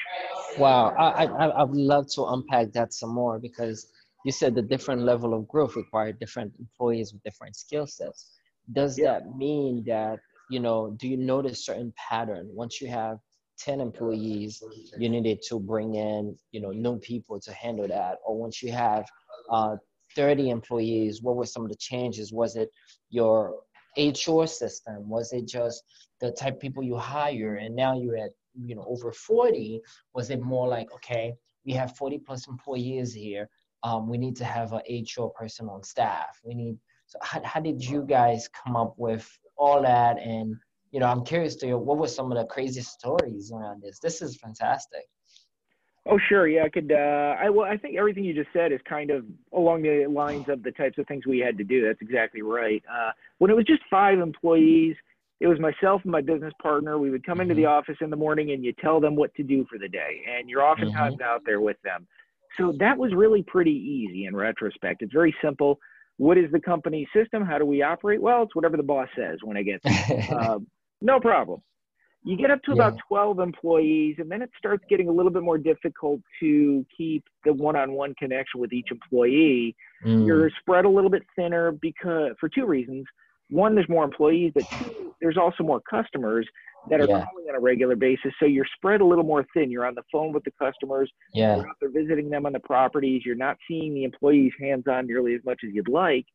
Wow. 0.58 0.94
I, 0.98 1.24
I, 1.24 1.46
I 1.46 1.62
would 1.62 1.76
love 1.76 2.08
to 2.14 2.24
unpack 2.24 2.72
that 2.72 2.92
some 2.92 3.14
more 3.14 3.38
because 3.38 3.86
you 4.26 4.32
said 4.32 4.54
the 4.54 4.62
different 4.62 5.02
level 5.02 5.32
of 5.34 5.48
growth 5.48 5.76
required 5.76 6.18
different 6.18 6.52
employees 6.58 7.12
with 7.12 7.22
different 7.22 7.56
skill 7.56 7.86
sets. 7.86 8.32
Does 8.72 8.98
yeah. 8.98 9.14
that 9.14 9.36
mean 9.36 9.84
that 9.86 10.20
you 10.50 10.60
know, 10.60 10.94
do 10.98 11.08
you 11.08 11.16
notice 11.16 11.64
certain 11.64 11.92
pattern 11.96 12.48
once 12.52 12.80
you 12.80 12.88
have 12.88 13.18
10 13.58 13.80
employees, 13.80 14.62
you 14.98 15.08
needed 15.08 15.40
to 15.42 15.58
bring 15.58 15.94
in, 15.94 16.36
you 16.52 16.60
know, 16.60 16.70
new 16.70 16.98
people 16.98 17.40
to 17.40 17.52
handle 17.52 17.86
that. 17.88 18.18
Or 18.26 18.36
once 18.36 18.62
you 18.62 18.72
have 18.72 19.06
uh, 19.50 19.76
30 20.16 20.50
employees, 20.50 21.22
what 21.22 21.36
were 21.36 21.46
some 21.46 21.62
of 21.62 21.70
the 21.70 21.76
changes? 21.76 22.32
Was 22.32 22.56
it 22.56 22.70
your 23.10 23.60
HR 23.96 24.46
system? 24.46 25.08
Was 25.08 25.32
it 25.32 25.46
just 25.46 25.82
the 26.20 26.32
type 26.32 26.54
of 26.54 26.60
people 26.60 26.82
you 26.82 26.96
hire? 26.96 27.56
And 27.56 27.74
now 27.76 27.98
you're 27.98 28.16
at, 28.16 28.30
you 28.60 28.74
know, 28.74 28.84
over 28.88 29.12
40. 29.12 29.80
Was 30.14 30.30
it 30.30 30.40
more 30.42 30.68
like, 30.68 30.92
okay, 30.94 31.34
we 31.64 31.72
have 31.72 31.96
40 31.96 32.18
plus 32.18 32.48
employees 32.48 33.12
here. 33.12 33.48
Um, 33.82 34.08
we 34.08 34.18
need 34.18 34.36
to 34.36 34.44
have 34.44 34.72
an 34.72 34.80
HR 34.88 35.28
person 35.28 35.68
on 35.68 35.82
staff. 35.82 36.40
We 36.42 36.54
need, 36.54 36.78
so 37.06 37.18
how, 37.22 37.42
how 37.44 37.60
did 37.60 37.84
you 37.84 38.02
guys 38.02 38.48
come 38.48 38.76
up 38.76 38.94
with 38.96 39.30
all 39.56 39.82
that 39.82 40.18
and 40.20 40.56
you 40.94 41.00
know, 41.00 41.06
I'm 41.06 41.24
curious 41.24 41.56
to 41.56 41.66
you, 41.66 41.76
what 41.76 41.98
were 41.98 42.06
some 42.06 42.30
of 42.30 42.38
the 42.38 42.44
crazy 42.44 42.80
stories 42.80 43.50
around 43.52 43.82
this? 43.82 43.98
This 43.98 44.22
is 44.22 44.36
fantastic. 44.36 45.02
Oh, 46.06 46.20
sure. 46.28 46.46
Yeah, 46.46 46.62
I 46.62 46.68
could. 46.68 46.92
Uh, 46.92 47.34
I 47.40 47.50
well, 47.50 47.68
I 47.68 47.76
think 47.76 47.96
everything 47.96 48.22
you 48.22 48.32
just 48.32 48.50
said 48.52 48.70
is 48.70 48.78
kind 48.88 49.10
of 49.10 49.24
along 49.52 49.82
the 49.82 50.06
lines 50.06 50.48
of 50.48 50.62
the 50.62 50.70
types 50.70 50.96
of 50.98 51.06
things 51.08 51.26
we 51.26 51.40
had 51.40 51.58
to 51.58 51.64
do. 51.64 51.84
That's 51.84 52.00
exactly 52.00 52.42
right. 52.42 52.80
Uh, 52.88 53.10
when 53.38 53.50
it 53.50 53.56
was 53.56 53.64
just 53.64 53.82
five 53.90 54.20
employees, 54.20 54.94
it 55.40 55.48
was 55.48 55.58
myself 55.58 56.02
and 56.04 56.12
my 56.12 56.20
business 56.20 56.52
partner. 56.62 56.96
We 56.98 57.10
would 57.10 57.26
come 57.26 57.40
into 57.40 57.54
the 57.54 57.62
mm-hmm. 57.62 57.72
office 57.72 57.96
in 58.00 58.10
the 58.10 58.16
morning 58.16 58.52
and 58.52 58.64
you 58.64 58.72
tell 58.74 59.00
them 59.00 59.16
what 59.16 59.34
to 59.34 59.42
do 59.42 59.66
for 59.68 59.78
the 59.78 59.88
day, 59.88 60.20
and 60.30 60.48
you're 60.48 60.62
oftentimes 60.62 61.14
mm-hmm. 61.14 61.24
out 61.24 61.40
there 61.44 61.60
with 61.60 61.80
them. 61.82 62.06
So 62.56 62.72
that 62.78 62.96
was 62.96 63.12
really 63.14 63.42
pretty 63.42 63.72
easy 63.72 64.26
in 64.26 64.36
retrospect. 64.36 65.02
It's 65.02 65.12
very 65.12 65.34
simple. 65.42 65.80
What 66.16 66.38
is 66.38 66.50
the 66.52 66.60
company 66.60 67.08
system? 67.14 67.44
How 67.44 67.58
do 67.58 67.66
we 67.66 67.82
operate? 67.82 68.20
Well, 68.22 68.44
it's 68.44 68.54
whatever 68.54 68.76
the 68.76 68.82
boss 68.82 69.08
says 69.16 69.38
when 69.42 69.56
I 69.56 69.62
get 69.62 69.80
there. 69.82 70.38
uh, 70.38 70.58
no 71.00 71.20
problem. 71.20 71.60
You 72.26 72.38
get 72.38 72.50
up 72.50 72.62
to 72.62 72.70
yeah. 72.74 72.88
about 72.88 72.98
12 73.06 73.38
employees, 73.38 74.16
and 74.18 74.30
then 74.30 74.40
it 74.40 74.50
starts 74.56 74.82
getting 74.88 75.08
a 75.08 75.12
little 75.12 75.30
bit 75.30 75.42
more 75.42 75.58
difficult 75.58 76.20
to 76.40 76.86
keep 76.96 77.22
the 77.44 77.52
one-on-one 77.52 78.14
connection 78.18 78.60
with 78.60 78.72
each 78.72 78.88
employee. 78.90 79.76
Mm. 80.06 80.26
You're 80.26 80.50
spread 80.60 80.86
a 80.86 80.88
little 80.88 81.10
bit 81.10 81.22
thinner 81.36 81.72
because 81.72 82.30
for 82.40 82.48
two 82.48 82.64
reasons. 82.64 83.04
One, 83.50 83.74
there's 83.74 83.88
more 83.90 84.04
employees, 84.04 84.52
but 84.54 84.64
two, 84.70 85.14
there's 85.20 85.36
also 85.36 85.62
more 85.64 85.82
customers 85.88 86.48
that 86.90 87.00
are 87.00 87.08
yeah. 87.08 87.24
calling 87.24 87.46
on 87.48 87.54
a 87.54 87.60
regular 87.60 87.96
basis. 87.96 88.32
So 88.38 88.46
you're 88.46 88.66
spread 88.76 89.00
a 89.00 89.04
little 89.04 89.24
more 89.24 89.46
thin. 89.54 89.70
You're 89.70 89.86
on 89.86 89.94
the 89.94 90.02
phone 90.12 90.32
with 90.32 90.44
the 90.44 90.52
customers. 90.60 91.10
Yeah. 91.32 91.56
You're 91.56 91.68
out 91.68 91.76
there 91.80 91.90
visiting 91.90 92.30
them 92.30 92.46
on 92.46 92.52
the 92.52 92.60
properties. 92.60 93.22
You're 93.24 93.36
not 93.36 93.56
seeing 93.68 93.94
the 93.94 94.04
employees 94.04 94.52
hands 94.60 94.84
on 94.88 95.06
nearly 95.06 95.34
as 95.34 95.40
much 95.44 95.60
as 95.64 95.70
you'd 95.72 95.88
like. 95.88 96.26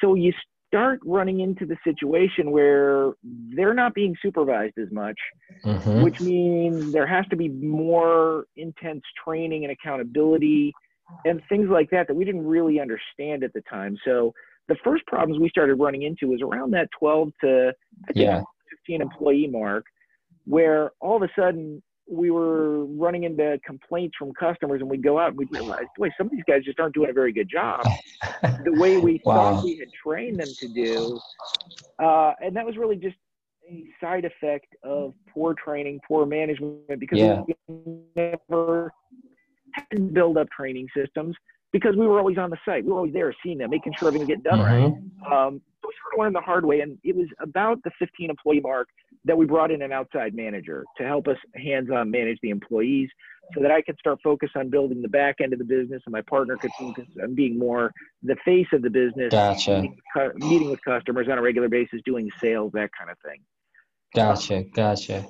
So 0.00 0.14
you 0.14 0.32
start 0.66 1.00
running 1.04 1.40
into 1.40 1.64
the 1.64 1.76
situation 1.84 2.50
where 2.50 3.12
they're 3.54 3.74
not 3.74 3.94
being 3.94 4.16
supervised 4.20 4.76
as 4.78 4.90
much, 4.90 5.18
mm-hmm. 5.64 6.02
which 6.02 6.20
means 6.20 6.92
there 6.92 7.06
has 7.06 7.26
to 7.28 7.36
be 7.36 7.48
more 7.48 8.46
intense 8.56 9.02
training 9.24 9.64
and 9.64 9.72
accountability 9.72 10.72
and 11.24 11.40
things 11.48 11.68
like 11.70 11.88
that 11.90 12.08
that 12.08 12.14
we 12.14 12.24
didn't 12.24 12.46
really 12.46 12.80
understand 12.80 13.44
at 13.44 13.52
the 13.52 13.62
time. 13.70 13.96
So 14.04 14.34
the 14.68 14.76
first 14.82 15.06
problems 15.06 15.40
we 15.40 15.48
started 15.48 15.76
running 15.76 16.02
into 16.02 16.28
was 16.28 16.42
around 16.42 16.72
that 16.72 16.88
12 16.98 17.28
to 17.42 17.72
I 18.08 18.12
think 18.12 18.26
yeah. 18.26 18.42
15 18.84 19.02
employee 19.02 19.46
mark, 19.46 19.84
where 20.44 20.92
all 21.00 21.16
of 21.16 21.22
a 21.22 21.28
sudden 21.38 21.82
we 22.08 22.30
were 22.30 22.84
running 22.84 23.24
into 23.24 23.58
complaints 23.66 24.16
from 24.16 24.32
customers 24.34 24.80
and 24.80 24.88
we'd 24.88 25.02
go 25.02 25.18
out 25.18 25.30
and 25.30 25.38
we'd 25.38 25.50
realize, 25.50 25.86
boy, 25.98 26.08
some 26.16 26.26
of 26.26 26.30
these 26.30 26.44
guys 26.46 26.62
just 26.64 26.78
aren't 26.78 26.94
doing 26.94 27.10
a 27.10 27.12
very 27.12 27.32
good 27.32 27.48
job 27.48 27.82
the 28.64 28.72
way 28.72 28.98
we 28.98 29.20
wow. 29.24 29.34
thought 29.34 29.64
we 29.64 29.76
had 29.78 29.88
trained 30.02 30.38
them 30.38 30.48
to 30.58 30.68
do. 30.68 31.18
Uh, 31.98 32.32
and 32.40 32.54
that 32.54 32.64
was 32.64 32.76
really 32.76 32.96
just 32.96 33.16
a 33.68 33.84
side 34.00 34.24
effect 34.24 34.76
of 34.84 35.14
poor 35.32 35.54
training, 35.54 35.98
poor 36.06 36.24
management, 36.24 37.00
because 37.00 37.18
yeah. 37.18 37.42
we 37.66 37.84
never 38.14 38.92
had 39.72 39.84
to 39.92 40.00
build 40.00 40.38
up 40.38 40.48
training 40.50 40.86
systems 40.96 41.34
because 41.72 41.96
we 41.96 42.06
were 42.06 42.18
always 42.18 42.38
on 42.38 42.50
the 42.50 42.58
site. 42.64 42.84
We 42.84 42.92
were 42.92 42.98
always 42.98 43.12
there 43.12 43.34
seeing 43.42 43.58
them, 43.58 43.70
making 43.70 43.94
sure 43.98 44.08
everything 44.08 44.28
get 44.28 44.44
done 44.44 44.60
mm-hmm. 44.60 45.32
right. 45.32 45.46
Um, 45.46 45.60
we 45.86 45.92
sort 46.02 46.14
of 46.14 46.24
learned 46.24 46.34
the 46.34 46.40
hard 46.40 46.64
way. 46.64 46.80
And 46.80 46.98
it 47.04 47.16
was 47.16 47.26
about 47.40 47.82
the 47.84 47.90
15 47.98 48.30
employee 48.30 48.60
mark 48.60 48.88
that 49.24 49.36
we 49.36 49.46
brought 49.46 49.70
in 49.70 49.82
an 49.82 49.92
outside 49.92 50.34
manager 50.34 50.84
to 50.98 51.04
help 51.04 51.28
us 51.28 51.36
hands 51.54 51.90
on 51.90 52.10
manage 52.10 52.38
the 52.42 52.50
employees 52.50 53.08
so 53.54 53.62
that 53.62 53.70
I 53.70 53.80
could 53.82 53.96
start 53.98 54.18
focus 54.22 54.50
on 54.56 54.70
building 54.70 55.02
the 55.02 55.08
back 55.08 55.36
end 55.40 55.52
of 55.52 55.58
the 55.58 55.64
business 55.64 56.02
and 56.06 56.12
my 56.12 56.22
partner 56.22 56.56
could 56.56 56.72
focus 56.78 57.04
on 57.22 57.34
being 57.34 57.58
more 57.58 57.92
the 58.22 58.36
face 58.44 58.66
of 58.72 58.82
the 58.82 58.90
business, 58.90 59.30
gotcha. 59.30 59.88
meeting, 60.36 60.70
with 60.70 60.82
customers 60.84 61.28
on 61.30 61.38
a 61.38 61.42
regular 61.42 61.68
basis, 61.68 62.00
doing 62.04 62.28
sales, 62.40 62.72
that 62.74 62.90
kind 62.98 63.10
of 63.10 63.16
thing. 63.24 63.40
Gotcha, 64.14 64.64
gotcha. 64.74 65.26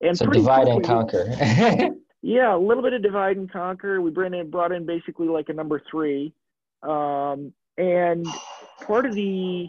And 0.00 0.16
so 0.16 0.26
divide 0.26 0.66
quickly, 0.66 0.76
and 0.76 0.84
conquer. 0.84 1.94
yeah, 2.22 2.54
a 2.54 2.58
little 2.58 2.82
bit 2.82 2.92
of 2.92 3.02
divide 3.02 3.36
and 3.36 3.50
conquer. 3.50 4.00
We 4.00 4.10
brought 4.10 4.34
in, 4.34 4.50
brought 4.50 4.72
in 4.72 4.86
basically 4.86 5.28
like 5.28 5.48
a 5.48 5.52
number 5.52 5.82
three. 5.90 6.32
Um, 6.82 7.52
and 7.78 8.26
part 8.86 9.06
of 9.06 9.14
the 9.14 9.68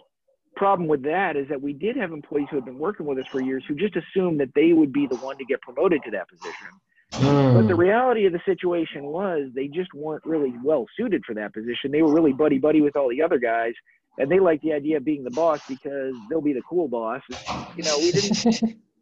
problem 0.55 0.87
with 0.87 1.03
that 1.03 1.35
is 1.35 1.47
that 1.49 1.61
we 1.61 1.73
did 1.73 1.95
have 1.95 2.11
employees 2.11 2.47
who 2.49 2.57
had 2.57 2.65
been 2.65 2.79
working 2.79 3.05
with 3.05 3.17
us 3.17 3.25
for 3.31 3.41
years 3.41 3.63
who 3.67 3.75
just 3.75 3.95
assumed 3.95 4.39
that 4.39 4.49
they 4.55 4.73
would 4.73 4.91
be 4.91 5.07
the 5.07 5.15
one 5.17 5.37
to 5.37 5.45
get 5.45 5.61
promoted 5.61 6.01
to 6.03 6.11
that 6.11 6.29
position. 6.29 6.67
Mm. 7.13 7.53
But 7.53 7.67
the 7.67 7.75
reality 7.75 8.25
of 8.25 8.33
the 8.33 8.41
situation 8.45 9.03
was 9.03 9.49
they 9.53 9.67
just 9.67 9.93
weren't 9.93 10.25
really 10.25 10.53
well 10.63 10.85
suited 10.97 11.23
for 11.25 11.35
that 11.35 11.53
position. 11.53 11.91
They 11.91 12.01
were 12.01 12.13
really 12.13 12.33
buddy 12.33 12.57
buddy 12.57 12.81
with 12.81 12.95
all 12.95 13.09
the 13.09 13.21
other 13.21 13.37
guys, 13.37 13.73
and 14.17 14.31
they 14.31 14.39
liked 14.39 14.63
the 14.63 14.73
idea 14.73 14.97
of 14.97 15.05
being 15.05 15.23
the 15.23 15.31
boss 15.31 15.61
because 15.67 16.15
they'll 16.29 16.41
be 16.41 16.53
the 16.53 16.63
cool 16.67 16.87
boss. 16.87 17.21
You 17.75 17.83
know, 17.83 17.97
we 17.99 18.11
didn't. 18.11 18.77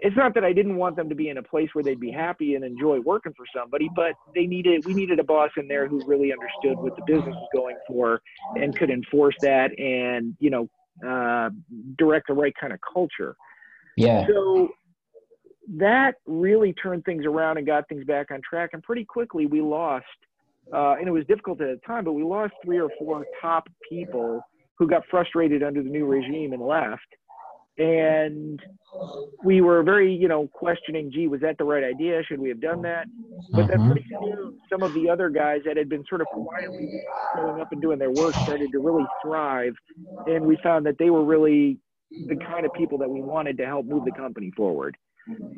it's 0.00 0.16
not 0.16 0.34
that 0.34 0.44
I 0.44 0.52
didn't 0.52 0.76
want 0.76 0.96
them 0.96 1.08
to 1.08 1.14
be 1.14 1.28
in 1.28 1.38
a 1.38 1.42
place 1.42 1.68
where 1.72 1.82
they'd 1.82 2.00
be 2.00 2.10
happy 2.10 2.54
and 2.54 2.64
enjoy 2.64 3.00
working 3.00 3.32
for 3.36 3.44
somebody, 3.54 3.90
but 3.94 4.12
they 4.34 4.46
needed 4.46 4.84
we 4.86 4.94
needed 4.94 5.18
a 5.18 5.24
boss 5.24 5.50
in 5.56 5.68
there 5.68 5.88
who 5.88 6.04
really 6.06 6.32
understood 6.32 6.78
what 6.78 6.96
the 6.96 7.02
business 7.06 7.34
was 7.34 7.48
going 7.54 7.76
for 7.86 8.22
and 8.56 8.76
could 8.76 8.90
enforce 8.90 9.34
that 9.42 9.78
and 9.78 10.36
you 10.40 10.50
know 10.50 10.68
uh, 11.06 11.50
direct 11.96 12.28
the 12.28 12.34
right 12.34 12.54
kind 12.60 12.72
of 12.72 12.78
culture. 12.92 13.36
Yeah. 13.96 14.26
So 14.26 14.68
that 15.76 16.14
really 16.26 16.72
turned 16.72 17.04
things 17.04 17.26
around 17.26 17.58
and 17.58 17.66
got 17.66 17.88
things 17.88 18.04
back 18.04 18.30
on 18.30 18.40
track. 18.48 18.70
And 18.72 18.82
pretty 18.82 19.04
quickly 19.04 19.46
we 19.46 19.60
lost, 19.60 20.06
uh, 20.72 20.94
and 20.98 21.08
it 21.08 21.10
was 21.10 21.24
difficult 21.26 21.60
at 21.60 21.68
the 21.68 21.86
time, 21.86 22.04
but 22.04 22.12
we 22.12 22.22
lost 22.22 22.52
three 22.64 22.80
or 22.80 22.90
four 22.98 23.24
top 23.40 23.68
people 23.88 24.40
who 24.78 24.86
got 24.86 25.02
frustrated 25.10 25.62
under 25.62 25.82
the 25.82 25.88
new 25.88 26.06
regime 26.06 26.52
and 26.52 26.62
left 26.62 27.06
and 27.78 28.60
we 29.44 29.60
were 29.60 29.82
very, 29.82 30.12
you 30.12 30.28
know, 30.28 30.48
questioning, 30.48 31.10
gee, 31.12 31.28
was 31.28 31.40
that 31.40 31.58
the 31.58 31.64
right 31.64 31.84
idea? 31.84 32.22
Should 32.24 32.40
we 32.40 32.48
have 32.48 32.60
done 32.60 32.82
that? 32.82 33.06
But 33.52 33.68
then 33.68 33.78
mm-hmm. 33.78 33.92
pretty 33.92 34.06
soon, 34.10 34.58
some 34.70 34.82
of 34.82 34.92
the 34.94 35.08
other 35.08 35.30
guys 35.30 35.60
that 35.64 35.76
had 35.76 35.88
been 35.88 36.04
sort 36.08 36.20
of 36.20 36.26
quietly 36.28 37.00
showing 37.36 37.60
up 37.60 37.70
and 37.72 37.80
doing 37.80 37.98
their 37.98 38.10
work 38.10 38.34
started 38.34 38.70
to 38.72 38.78
really 38.78 39.06
thrive, 39.22 39.74
and 40.26 40.44
we 40.44 40.58
found 40.62 40.86
that 40.86 40.96
they 40.98 41.10
were 41.10 41.24
really 41.24 41.78
the 42.10 42.36
kind 42.36 42.64
of 42.64 42.72
people 42.72 42.98
that 42.98 43.08
we 43.08 43.20
wanted 43.20 43.56
to 43.58 43.66
help 43.66 43.86
move 43.86 44.04
the 44.04 44.12
company 44.12 44.50
forward. 44.56 44.96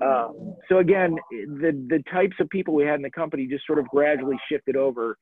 Um, 0.02 0.56
so 0.68 0.78
again, 0.78 1.16
the 1.30 1.86
the 1.88 2.02
types 2.12 2.36
of 2.40 2.48
people 2.50 2.74
we 2.74 2.84
had 2.84 2.96
in 2.96 3.02
the 3.02 3.10
company 3.10 3.46
just 3.46 3.66
sort 3.66 3.78
of 3.78 3.86
gradually 3.88 4.36
shifted 4.50 4.76
over 4.76 5.16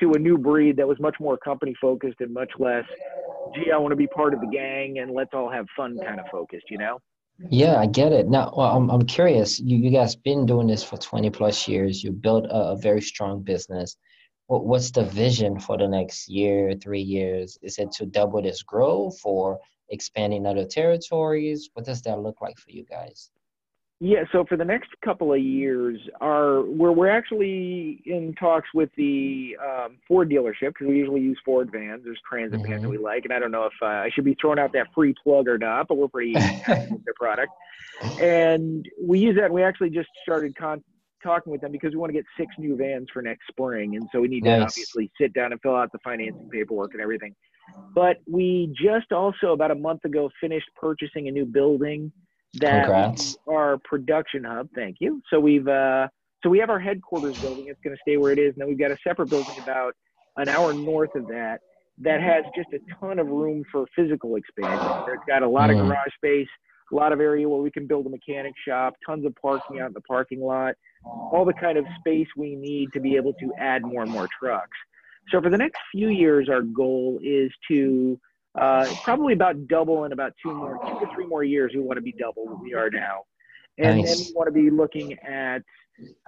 to 0.00 0.12
a 0.14 0.18
new 0.18 0.36
breed 0.36 0.76
that 0.78 0.88
was 0.88 0.98
much 0.98 1.16
more 1.20 1.36
company 1.36 1.74
focused 1.80 2.20
and 2.20 2.34
much 2.34 2.50
less, 2.58 2.84
gee, 3.54 3.70
I 3.72 3.78
want 3.78 3.92
to 3.92 3.96
be 3.96 4.06
part 4.06 4.34
of 4.34 4.40
the 4.40 4.46
gang 4.46 4.98
and 4.98 5.12
let's 5.12 5.30
all 5.32 5.50
have 5.50 5.66
fun 5.76 5.98
kind 6.04 6.20
of 6.20 6.26
focused, 6.30 6.66
you 6.70 6.78
know? 6.78 6.98
Yeah, 7.50 7.78
I 7.78 7.86
get 7.86 8.12
it. 8.12 8.28
Now, 8.28 8.52
well, 8.56 8.76
I'm, 8.76 8.90
I'm 8.90 9.06
curious. 9.06 9.58
You, 9.58 9.76
you 9.76 9.90
guys 9.90 10.14
been 10.14 10.46
doing 10.46 10.66
this 10.66 10.84
for 10.84 10.96
20 10.96 11.30
plus 11.30 11.66
years. 11.66 12.04
You 12.04 12.12
built 12.12 12.44
a, 12.46 12.70
a 12.70 12.76
very 12.76 13.00
strong 13.00 13.42
business. 13.42 13.96
What, 14.46 14.66
what's 14.66 14.90
the 14.90 15.04
vision 15.04 15.58
for 15.58 15.76
the 15.76 15.88
next 15.88 16.28
year, 16.28 16.74
three 16.74 17.00
years? 17.00 17.58
Is 17.62 17.78
it 17.78 17.90
to 17.92 18.06
double 18.06 18.42
this 18.42 18.62
growth 18.62 19.18
or 19.24 19.58
expanding 19.88 20.46
other 20.46 20.64
territories? 20.64 21.70
What 21.74 21.84
does 21.84 22.02
that 22.02 22.20
look 22.20 22.40
like 22.40 22.58
for 22.58 22.70
you 22.70 22.84
guys? 22.84 23.30
Yeah, 24.04 24.24
so 24.32 24.44
for 24.48 24.56
the 24.56 24.64
next 24.64 24.90
couple 25.04 25.32
of 25.32 25.38
years, 25.38 25.96
our 26.20 26.62
we're 26.62 26.90
we're 26.90 27.08
actually 27.08 28.02
in 28.04 28.34
talks 28.34 28.68
with 28.74 28.90
the 28.96 29.56
um, 29.64 29.98
Ford 30.08 30.28
dealership 30.28 30.70
because 30.70 30.88
we 30.88 30.96
usually 30.96 31.20
use 31.20 31.38
Ford 31.44 31.70
vans. 31.70 32.02
There's 32.02 32.18
transit 32.28 32.58
mm-hmm. 32.58 32.68
vans 32.68 32.82
that 32.82 32.88
we 32.88 32.98
like, 32.98 33.22
and 33.26 33.32
I 33.32 33.38
don't 33.38 33.52
know 33.52 33.66
if 33.66 33.72
uh, 33.80 33.86
I 33.86 34.10
should 34.12 34.24
be 34.24 34.36
throwing 34.40 34.58
out 34.58 34.72
that 34.72 34.88
free 34.92 35.14
plug 35.22 35.46
or 35.46 35.56
not, 35.56 35.86
but 35.86 35.98
we're 35.98 36.08
pretty 36.08 36.32
happy 36.36 36.94
with 36.94 37.04
their 37.04 37.14
product, 37.14 37.52
and 38.20 38.84
we 39.00 39.20
use 39.20 39.36
that. 39.36 39.44
And 39.44 39.54
we 39.54 39.62
actually 39.62 39.90
just 39.90 40.08
started 40.24 40.56
con- 40.56 40.82
talking 41.22 41.52
with 41.52 41.60
them 41.60 41.70
because 41.70 41.92
we 41.92 41.98
want 41.98 42.10
to 42.10 42.14
get 42.14 42.24
six 42.36 42.52
new 42.58 42.74
vans 42.74 43.06
for 43.12 43.22
next 43.22 43.46
spring, 43.46 43.94
and 43.94 44.08
so 44.10 44.20
we 44.20 44.26
need 44.26 44.42
nice. 44.42 44.58
to 44.58 44.64
obviously 44.64 45.12
sit 45.16 45.32
down 45.32 45.52
and 45.52 45.60
fill 45.60 45.76
out 45.76 45.92
the 45.92 46.00
financing 46.02 46.48
paperwork 46.50 46.94
and 46.94 47.00
everything. 47.00 47.36
But 47.94 48.16
we 48.28 48.74
just 48.76 49.12
also 49.12 49.52
about 49.52 49.70
a 49.70 49.76
month 49.76 50.04
ago 50.04 50.28
finished 50.40 50.70
purchasing 50.74 51.28
a 51.28 51.30
new 51.30 51.44
building 51.44 52.10
that 52.54 52.84
Congrats. 52.84 53.36
our 53.48 53.78
production 53.78 54.44
hub. 54.44 54.68
Thank 54.74 54.96
you. 55.00 55.22
So 55.30 55.40
we've 55.40 55.66
uh, 55.66 56.08
so 56.42 56.50
we 56.50 56.58
have 56.58 56.70
our 56.70 56.80
headquarters 56.80 57.40
building. 57.40 57.66
It's 57.68 57.80
going 57.82 57.96
to 57.96 58.00
stay 58.02 58.16
where 58.16 58.32
it 58.32 58.38
is, 58.38 58.54
and 58.54 58.62
then 58.62 58.68
we've 58.68 58.78
got 58.78 58.90
a 58.90 58.96
separate 59.06 59.30
building 59.30 59.54
about 59.62 59.94
an 60.36 60.48
hour 60.48 60.72
north 60.72 61.14
of 61.14 61.26
that 61.28 61.60
that 61.98 62.20
has 62.20 62.44
just 62.56 62.68
a 62.72 62.78
ton 62.98 63.18
of 63.18 63.28
room 63.28 63.64
for 63.70 63.86
physical 63.94 64.36
expansion. 64.36 65.04
It's 65.08 65.22
got 65.28 65.42
a 65.42 65.48
lot 65.48 65.70
mm. 65.70 65.80
of 65.80 65.86
garage 65.86 66.12
space, 66.16 66.48
a 66.90 66.94
lot 66.94 67.12
of 67.12 67.20
area 67.20 67.48
where 67.48 67.60
we 67.60 67.70
can 67.70 67.86
build 67.86 68.06
a 68.06 68.10
mechanic 68.10 68.54
shop, 68.66 68.94
tons 69.06 69.24
of 69.24 69.34
parking 69.40 69.80
out 69.80 69.88
in 69.88 69.92
the 69.92 70.00
parking 70.00 70.40
lot, 70.40 70.74
all 71.04 71.44
the 71.44 71.52
kind 71.52 71.78
of 71.78 71.84
space 71.98 72.26
we 72.36 72.56
need 72.56 72.88
to 72.92 73.00
be 73.00 73.16
able 73.16 73.34
to 73.34 73.52
add 73.58 73.82
more 73.82 74.02
and 74.02 74.10
more 74.10 74.28
trucks. 74.40 74.76
So 75.30 75.40
for 75.40 75.50
the 75.50 75.58
next 75.58 75.78
few 75.92 76.08
years, 76.08 76.48
our 76.48 76.62
goal 76.62 77.20
is 77.22 77.52
to 77.68 78.18
uh, 78.60 78.86
probably 79.02 79.32
about 79.32 79.66
double 79.68 80.04
in 80.04 80.12
about 80.12 80.32
two 80.42 80.52
more, 80.52 80.78
two 80.86 81.06
to 81.06 81.12
three 81.14 81.26
more 81.26 81.44
years. 81.44 81.72
We 81.74 81.80
want 81.80 81.96
to 81.98 82.02
be 82.02 82.12
double 82.12 82.46
what 82.46 82.62
we 82.62 82.74
are 82.74 82.90
now, 82.90 83.22
and 83.78 83.98
nice. 83.98 84.18
then 84.18 84.26
we 84.26 84.32
want 84.34 84.46
to 84.48 84.52
be 84.52 84.70
looking 84.70 85.18
at 85.20 85.62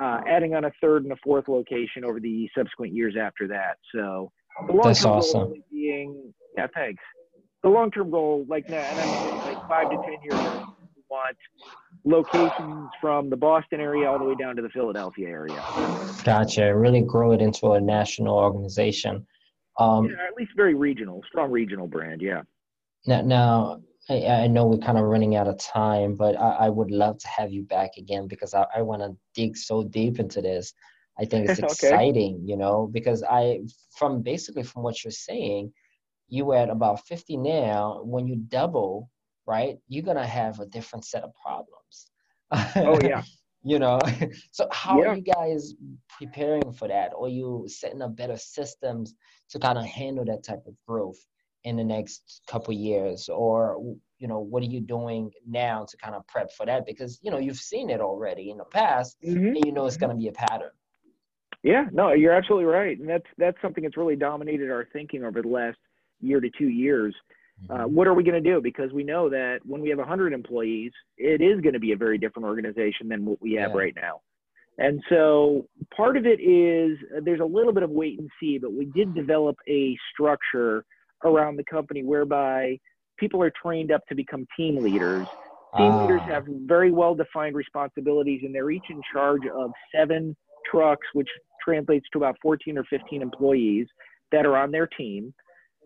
uh, 0.01 0.21
adding 0.29 0.55
on 0.55 0.65
a 0.65 0.73
third 0.81 1.05
and 1.05 1.13
a 1.13 1.17
fourth 1.23 1.49
location 1.49 2.05
over 2.05 2.21
the 2.21 2.49
subsequent 2.57 2.93
years 2.93 3.15
after 3.21 3.49
that. 3.49 3.77
So 3.95 4.31
the 4.67 4.73
long 4.73 4.87
That's 4.87 5.05
awesome. 5.05 5.45
goal 5.45 5.57
being, 5.71 6.33
yeah, 6.57 6.67
thanks. 6.75 7.03
The 7.63 7.71
long-term 7.71 8.11
goal, 8.11 8.45
like, 8.49 8.67
and 8.69 8.77
I'm 8.77 9.39
like 9.39 9.69
five 9.69 9.91
to 9.91 9.97
ten 9.97 10.19
years, 10.23 10.67
we 10.95 11.03
want 11.09 11.37
locations 12.05 12.91
from 13.01 13.31
the 13.31 13.37
Boston 13.37 13.81
area 13.81 14.11
all 14.11 14.19
the 14.19 14.25
way 14.25 14.35
down 14.35 14.55
to 14.57 14.63
the 14.63 14.69
Philadelphia 14.69 15.29
area. 15.29 15.63
Gotcha. 16.25 16.77
Really 16.77 17.01
grow 17.01 17.33
it 17.33 17.41
into 17.41 17.73
a 17.73 17.81
national 17.81 18.37
organization. 18.37 19.27
Um, 19.79 20.07
yeah, 20.07 20.27
at 20.29 20.35
least 20.37 20.53
very 20.57 20.75
regional, 20.75 21.23
strong 21.27 21.51
regional 21.51 21.87
brand. 21.87 22.23
Yeah. 22.23 22.43
Now, 23.07 23.23
now 23.23 23.81
I, 24.09 24.27
I 24.27 24.47
know 24.47 24.67
we're 24.67 24.79
kind 24.79 24.99
of 24.99 25.05
running 25.05 25.37
out 25.37 25.49
of 25.49 25.59
time, 25.59 26.15
but 26.15 26.39
I, 26.39 26.51
I 26.51 26.69
would 26.69 26.91
love 26.91 27.19
to 27.19 27.29
have 27.29 27.53
you 27.53 27.63
back 27.63 27.93
again 27.97 28.29
because 28.29 28.55
I, 28.55 28.67
I 28.75 28.83
want 28.83 29.03
to 29.03 29.17
dig 29.35 29.57
so 29.57 29.85
deep 29.85 30.19
into 30.19 30.41
this. 30.41 30.73
I 31.19 31.25
think 31.25 31.49
it's 31.49 31.61
okay. 31.63 31.69
exciting, 31.71 32.43
you 32.45 32.57
know, 32.57 32.89
because 32.93 33.23
I, 33.23 33.61
from 33.97 34.23
basically 34.23 34.63
from 34.63 34.83
what 34.83 35.03
you're 35.03 35.11
saying, 35.11 35.73
you 36.29 36.53
at 36.53 36.71
about 36.71 37.07
50 37.07 37.37
now. 37.37 38.01
When 38.03 38.27
you 38.27 38.37
double, 38.37 39.11
right, 39.47 39.79
you're 39.89 40.05
gonna 40.05 40.27
have 40.27 40.61
a 40.61 40.67
different 40.67 41.05
set 41.05 41.23
of 41.23 41.33
problems. 41.35 42.11
Oh 42.77 42.99
yeah. 43.03 43.23
you 43.65 43.79
know, 43.79 43.99
so 44.51 44.69
how 44.71 45.01
yeah. 45.01 45.09
are 45.09 45.17
you 45.17 45.23
guys 45.23 45.75
preparing 46.19 46.73
for 46.73 46.87
that? 46.89 47.13
Or 47.17 47.29
you 47.29 47.65
setting 47.67 48.03
up 48.03 48.15
better 48.15 48.37
systems 48.37 49.15
to 49.51 49.59
kind 49.59 49.79
of 49.79 49.85
handle 49.85 50.25
that 50.27 50.45
type 50.45 50.63
of 50.67 50.75
growth 50.87 51.19
in 51.65 51.77
the 51.77 51.85
next 51.85 52.43
couple 52.47 52.75
years? 52.75 53.29
Or 53.29 53.97
you 54.19 54.29
know, 54.29 54.39
what 54.39 54.63
are 54.63 54.67
you 54.67 54.81
doing 54.81 55.31
now 55.47 55.87
to 55.89 55.97
kind 55.97 56.15
of 56.15 56.27
prep 56.27 56.53
for 56.53 56.67
that? 56.67 56.87
Because 56.87 57.19
you 57.23 57.31
know 57.31 57.39
you've 57.39 57.57
seen 57.57 57.91
it 57.91 58.01
already 58.01 58.51
in 58.51 58.59
the 58.59 58.65
past, 58.65 59.17
mm-hmm. 59.25 59.47
and 59.49 59.65
you 59.65 59.73
know 59.73 59.87
it's 59.87 59.97
gonna 59.97 60.15
be 60.15 60.29
a 60.29 60.33
pattern. 60.33 60.71
Yeah, 61.63 61.87
no, 61.93 62.13
you're 62.13 62.35
absolutely 62.35 62.67
right, 62.67 62.99
and 62.99 63.09
that's 63.09 63.27
that's 63.39 63.57
something 63.63 63.83
that's 63.83 63.97
really 63.97 64.17
dominated 64.17 64.71
our 64.71 64.87
thinking 64.93 65.25
over 65.25 65.41
the 65.41 65.49
last 65.49 65.79
year 66.21 66.41
to 66.41 66.51
two 66.59 66.69
years. 66.69 67.15
Uh, 67.71 67.75
mm-hmm. 67.75 67.95
what 67.95 68.07
are 68.07 68.15
we 68.15 68.23
going 68.23 68.43
to 68.43 68.51
do? 68.51 68.61
Because 68.61 68.93
we 68.93 69.05
know 69.05 69.29
that 69.31 69.61
when 69.65 69.81
we 69.81 69.89
have 69.89 69.99
100 69.99 70.33
employees, 70.33 70.93
it 71.17 71.41
is 71.41 71.61
going 71.61 71.73
to 71.73 71.81
be 71.81 71.93
a 71.93 71.97
very 71.97 72.19
different 72.19 72.47
organization 72.47 73.09
than 73.09 73.25
what 73.25 73.41
we 73.41 73.53
have 73.55 73.71
yeah. 73.71 73.77
right 73.77 73.95
now. 73.97 74.21
And 74.79 75.03
so 75.09 75.69
part 75.97 76.17
of 76.17 76.27
it 76.27 76.41
is 76.41 76.99
uh, 77.17 77.21
there's 77.25 77.41
a 77.41 77.45
little 77.45 77.73
bit 77.73 77.83
of 77.83 77.91
wait 77.91 78.19
and 78.19 78.29
see, 78.41 78.59
but 78.59 78.73
we 78.73 78.87
did 78.87 79.15
develop 79.15 79.57
a 79.69 79.97
structure 80.13 80.85
around 81.25 81.57
the 81.57 81.65
company 81.65 82.03
whereby 82.03 82.79
people 83.19 83.43
are 83.43 83.53
trained 83.63 83.93
up 83.93 84.05
to 84.09 84.15
become 84.15 84.47
team 84.57 84.83
leaders. 84.83 85.27
Team 85.77 85.91
ah. 85.91 86.03
leaders 86.03 86.23
have 86.23 86.45
very 86.67 86.91
well 86.91 87.15
defined 87.15 87.55
responsibilities, 87.55 88.41
and 88.45 88.55
they're 88.55 88.71
each 88.71 88.85
in 88.91 89.01
charge 89.13 89.43
of 89.55 89.71
seven 89.95 90.37
trucks, 90.69 91.07
which 91.13 91.29
translates 91.65 92.07
to 92.13 92.19
about 92.19 92.37
14 92.43 92.77
or 92.77 92.85
15 92.85 93.23
employees 93.23 93.87
that 94.33 94.45
are 94.45 94.57
on 94.57 94.71
their 94.71 94.87
team. 94.87 95.33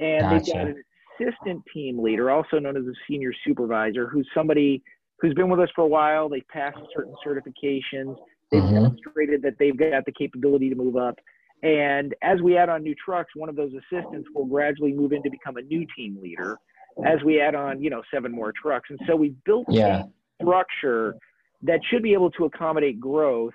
And 0.00 0.22
gotcha. 0.22 0.44
they've 0.44 0.54
got 0.54 0.66
an 0.68 0.82
assistant 1.18 1.62
team 1.72 1.98
leader, 2.02 2.30
also 2.30 2.58
known 2.58 2.76
as 2.76 2.84
a 2.84 2.92
senior 3.08 3.32
supervisor, 3.46 4.08
who's 4.08 4.28
somebody 4.34 4.82
who's 5.20 5.34
been 5.34 5.48
with 5.48 5.60
us 5.60 5.68
for 5.74 5.82
a 5.82 5.88
while. 5.88 6.28
They've 6.28 6.46
passed 6.48 6.78
certain 6.94 7.14
certifications. 7.26 8.16
They've 8.50 8.62
mm-hmm. 8.62 8.74
demonstrated 8.74 9.42
that 9.42 9.54
they've 9.58 9.76
got 9.76 10.04
the 10.06 10.12
capability 10.12 10.68
to 10.70 10.76
move 10.76 10.96
up. 10.96 11.16
And 11.62 12.14
as 12.22 12.40
we 12.40 12.56
add 12.56 12.68
on 12.68 12.82
new 12.82 12.94
trucks, 12.94 13.30
one 13.34 13.48
of 13.48 13.56
those 13.56 13.72
assistants 13.72 14.28
will 14.34 14.46
gradually 14.46 14.92
move 14.92 15.12
in 15.12 15.22
to 15.24 15.30
become 15.30 15.56
a 15.56 15.62
new 15.62 15.84
team 15.96 16.18
leader 16.22 16.56
as 17.04 17.22
we 17.24 17.40
add 17.40 17.54
on, 17.54 17.82
you 17.82 17.90
know, 17.90 18.02
seven 18.12 18.32
more 18.32 18.52
trucks. 18.60 18.88
And 18.90 18.98
so 19.06 19.16
we 19.16 19.34
built 19.44 19.66
yeah. 19.68 20.04
a 20.40 20.44
structure 20.44 21.14
that 21.62 21.80
should 21.90 22.02
be 22.02 22.12
able 22.12 22.30
to 22.32 22.44
accommodate 22.44 23.00
growth 23.00 23.54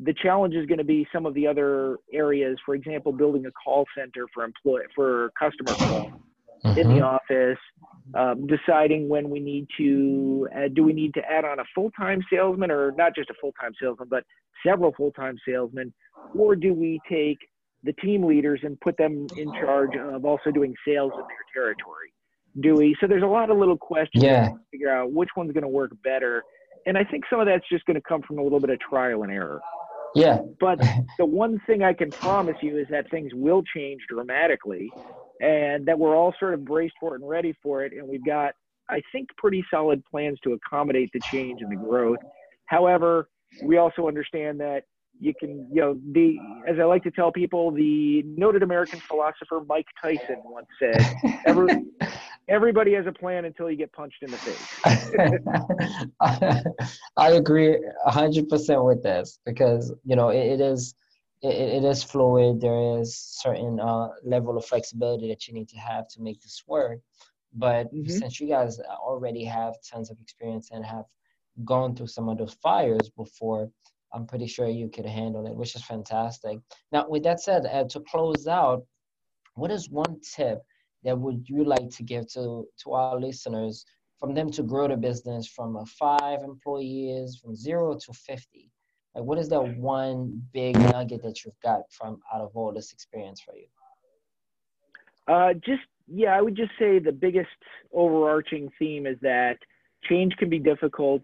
the 0.00 0.14
challenge 0.22 0.54
is 0.54 0.64
going 0.66 0.78
to 0.78 0.84
be 0.84 1.06
some 1.12 1.26
of 1.26 1.34
the 1.34 1.46
other 1.46 1.98
areas 2.12 2.56
for 2.64 2.74
example 2.74 3.12
building 3.12 3.46
a 3.46 3.50
call 3.52 3.84
center 3.96 4.26
for 4.32 4.44
employee 4.44 4.84
for 4.94 5.32
customer 5.38 5.72
mm-hmm. 6.64 6.78
in 6.78 6.88
the 6.88 6.94
mm-hmm. 6.94 7.04
office 7.04 7.58
um, 8.14 8.46
deciding 8.46 9.08
when 9.08 9.28
we 9.28 9.40
need 9.40 9.66
to 9.76 10.48
uh, 10.56 10.68
do 10.72 10.82
we 10.82 10.92
need 10.92 11.14
to 11.14 11.20
add 11.30 11.44
on 11.44 11.58
a 11.58 11.64
full-time 11.74 12.20
salesman 12.32 12.70
or 12.70 12.92
not 12.92 13.14
just 13.14 13.30
a 13.30 13.34
full-time 13.40 13.72
salesman 13.80 14.08
but 14.10 14.24
several 14.66 14.92
full-time 14.96 15.36
salesmen 15.46 15.92
or 16.34 16.56
do 16.56 16.72
we 16.72 17.00
take 17.10 17.38
the 17.84 17.92
team 17.94 18.24
leaders 18.24 18.60
and 18.62 18.80
put 18.80 18.96
them 18.96 19.26
in 19.36 19.52
charge 19.54 19.94
of 19.96 20.24
also 20.24 20.50
doing 20.50 20.74
sales 20.86 21.12
in 21.14 21.20
their 21.20 21.44
territory 21.54 22.12
do 22.60 22.74
we 22.74 22.96
so 23.00 23.06
there's 23.06 23.22
a 23.22 23.26
lot 23.26 23.50
of 23.50 23.58
little 23.58 23.76
questions 23.76 24.24
yeah. 24.24 24.48
to 24.48 24.54
figure 24.70 24.90
out 24.90 25.12
which 25.12 25.30
one's 25.36 25.52
going 25.52 25.62
to 25.62 25.68
work 25.68 25.90
better 26.02 26.42
and 26.86 26.96
i 26.96 27.04
think 27.04 27.24
some 27.30 27.40
of 27.40 27.46
that's 27.46 27.68
just 27.70 27.84
going 27.84 27.94
to 27.94 28.02
come 28.08 28.22
from 28.22 28.38
a 28.38 28.42
little 28.42 28.60
bit 28.60 28.70
of 28.70 28.80
trial 28.80 29.22
and 29.22 29.32
error 29.32 29.60
yeah. 30.14 30.38
But 30.60 30.80
the 31.18 31.26
one 31.26 31.60
thing 31.66 31.82
I 31.82 31.92
can 31.92 32.10
promise 32.10 32.56
you 32.62 32.78
is 32.78 32.86
that 32.90 33.10
things 33.10 33.32
will 33.34 33.62
change 33.74 34.02
dramatically 34.08 34.90
and 35.40 35.86
that 35.86 35.98
we're 35.98 36.16
all 36.16 36.34
sort 36.38 36.54
of 36.54 36.64
braced 36.64 36.94
for 37.00 37.14
it 37.14 37.20
and 37.20 37.28
ready 37.28 37.54
for 37.62 37.84
it. 37.84 37.92
And 37.92 38.08
we've 38.08 38.24
got, 38.24 38.54
I 38.88 39.00
think, 39.12 39.28
pretty 39.36 39.64
solid 39.70 40.02
plans 40.04 40.38
to 40.44 40.52
accommodate 40.52 41.10
the 41.12 41.20
change 41.32 41.60
and 41.62 41.70
the 41.70 41.76
growth. 41.76 42.18
However, 42.66 43.28
we 43.64 43.78
also 43.78 44.08
understand 44.08 44.60
that 44.60 44.82
you 45.20 45.34
can, 45.38 45.68
you 45.72 45.80
know, 45.80 45.98
the 46.12 46.36
as 46.68 46.78
I 46.78 46.84
like 46.84 47.02
to 47.04 47.10
tell 47.10 47.32
people, 47.32 47.70
the 47.72 48.22
noted 48.24 48.62
American 48.62 49.00
philosopher 49.08 49.62
Mike 49.68 49.86
Tyson 50.00 50.36
once 50.44 50.66
said, 50.78 51.16
Every, 51.46 51.84
everybody 52.48 52.94
has 52.94 53.06
a 53.06 53.12
plan 53.12 53.44
until 53.44 53.70
you 53.70 53.76
get 53.76 53.92
punched 53.92 54.22
in 54.22 54.30
the 54.30 54.36
face. 54.36 54.80
I 57.16 57.30
agree 57.32 57.78
hundred 58.06 58.48
percent 58.48 58.84
with 58.84 59.02
this 59.02 59.40
because 59.44 59.92
you 60.04 60.14
know 60.14 60.28
it, 60.28 60.38
it 60.38 60.60
is 60.60 60.94
it, 61.42 61.82
it 61.82 61.84
is 61.84 62.02
fluid. 62.02 62.60
There 62.60 63.00
is 63.00 63.16
certain 63.16 63.80
uh, 63.80 64.08
level 64.22 64.56
of 64.56 64.64
flexibility 64.64 65.28
that 65.28 65.46
you 65.46 65.54
need 65.54 65.68
to 65.70 65.78
have 65.78 66.08
to 66.08 66.22
make 66.22 66.40
this 66.40 66.62
work. 66.66 67.00
But 67.54 67.92
mm-hmm. 67.92 68.10
since 68.10 68.40
you 68.40 68.48
guys 68.48 68.78
already 68.80 69.44
have 69.44 69.74
tons 69.82 70.10
of 70.10 70.20
experience 70.20 70.70
and 70.72 70.84
have 70.84 71.04
gone 71.64 71.94
through 71.94 72.08
some 72.08 72.28
of 72.28 72.38
those 72.38 72.54
fires 72.54 73.10
before, 73.16 73.70
I'm 74.12 74.26
pretty 74.26 74.46
sure 74.46 74.68
you 74.68 74.88
could 74.88 75.06
handle 75.06 75.46
it, 75.46 75.54
which 75.54 75.74
is 75.74 75.84
fantastic. 75.84 76.58
Now, 76.92 77.08
with 77.08 77.22
that 77.24 77.40
said, 77.40 77.66
uh, 77.66 77.84
to 77.84 78.00
close 78.00 78.46
out, 78.46 78.84
what 79.54 79.70
is 79.70 79.90
one 79.90 80.20
tip 80.20 80.62
that 81.04 81.18
would 81.18 81.48
you 81.48 81.64
like 81.64 81.90
to 81.90 82.02
give 82.02 82.30
to 82.32 82.66
to 82.82 82.92
our 82.92 83.18
listeners 83.18 83.84
from 84.18 84.34
them 84.34 84.50
to 84.50 84.62
grow 84.62 84.88
the 84.88 84.96
business 84.96 85.46
from 85.46 85.76
a 85.76 85.86
five 85.86 86.42
employees 86.42 87.38
from 87.40 87.54
zero 87.54 87.94
to 87.94 88.12
50 88.12 88.67
like 89.18 89.26
what 89.26 89.38
is 89.38 89.48
that 89.48 89.62
one 89.78 90.42
big 90.52 90.78
nugget 90.78 91.22
that 91.22 91.44
you've 91.44 91.60
got 91.62 91.82
from 91.90 92.20
out 92.32 92.40
of 92.40 92.50
all 92.54 92.72
this 92.72 92.92
experience 92.92 93.40
for 93.40 93.54
you 93.56 93.66
uh, 95.32 95.52
just 95.54 95.82
yeah 96.06 96.30
i 96.36 96.40
would 96.40 96.56
just 96.56 96.72
say 96.78 96.98
the 96.98 97.12
biggest 97.12 97.48
overarching 97.92 98.68
theme 98.78 99.06
is 99.06 99.16
that 99.20 99.56
change 100.08 100.34
can 100.36 100.48
be 100.48 100.58
difficult 100.58 101.22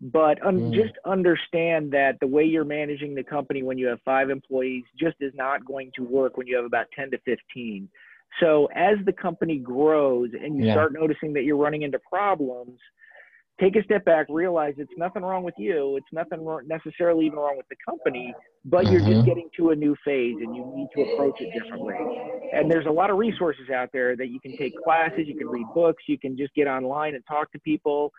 but 0.00 0.44
un- 0.44 0.70
mm. 0.70 0.74
just 0.74 0.94
understand 1.06 1.90
that 1.90 2.18
the 2.20 2.26
way 2.26 2.44
you're 2.44 2.64
managing 2.64 3.14
the 3.14 3.22
company 3.22 3.62
when 3.62 3.78
you 3.78 3.86
have 3.86 3.98
five 4.04 4.28
employees 4.28 4.84
just 4.98 5.16
is 5.20 5.32
not 5.34 5.64
going 5.64 5.90
to 5.94 6.02
work 6.02 6.36
when 6.36 6.46
you 6.46 6.56
have 6.56 6.66
about 6.66 6.86
10 6.94 7.10
to 7.10 7.18
15 7.24 7.88
so 8.40 8.68
as 8.74 8.96
the 9.06 9.12
company 9.12 9.58
grows 9.58 10.30
and 10.38 10.58
you 10.58 10.66
yeah. 10.66 10.74
start 10.74 10.92
noticing 10.92 11.32
that 11.34 11.44
you're 11.44 11.56
running 11.56 11.82
into 11.82 11.98
problems, 11.98 12.78
take 13.60 13.76
a 13.76 13.82
step 13.84 14.04
back, 14.04 14.26
realize 14.28 14.74
it's 14.78 14.92
nothing 14.96 15.22
wrong 15.22 15.42
with 15.42 15.54
you. 15.58 15.96
It's 15.96 16.06
nothing 16.12 16.46
necessarily 16.66 17.26
even 17.26 17.38
wrong 17.38 17.56
with 17.56 17.66
the 17.68 17.76
company, 17.88 18.34
but 18.64 18.84
mm-hmm. 18.84 18.92
you're 18.92 19.00
just 19.00 19.12
mm-hmm. 19.12 19.26
getting 19.26 19.48
to 19.56 19.70
a 19.70 19.76
new 19.76 19.96
phase 20.04 20.36
and 20.40 20.54
you 20.54 20.70
need 20.74 20.88
to 20.94 21.12
approach 21.12 21.40
it 21.40 21.52
differently. 21.52 21.94
And 22.52 22.70
there's 22.70 22.86
a 22.86 22.90
lot 22.90 23.10
of 23.10 23.16
resources 23.16 23.70
out 23.70 23.90
there 23.92 24.16
that 24.16 24.28
you 24.28 24.40
can 24.40 24.56
take 24.56 24.74
classes, 24.84 25.26
you 25.26 25.36
can 25.36 25.48
read 25.48 25.66
books, 25.74 26.02
you 26.06 26.18
can 26.18 26.36
just 26.36 26.54
get 26.54 26.66
online 26.66 27.14
and 27.14 27.24
talk 27.26 27.50
to 27.52 27.58
people. 27.60 28.12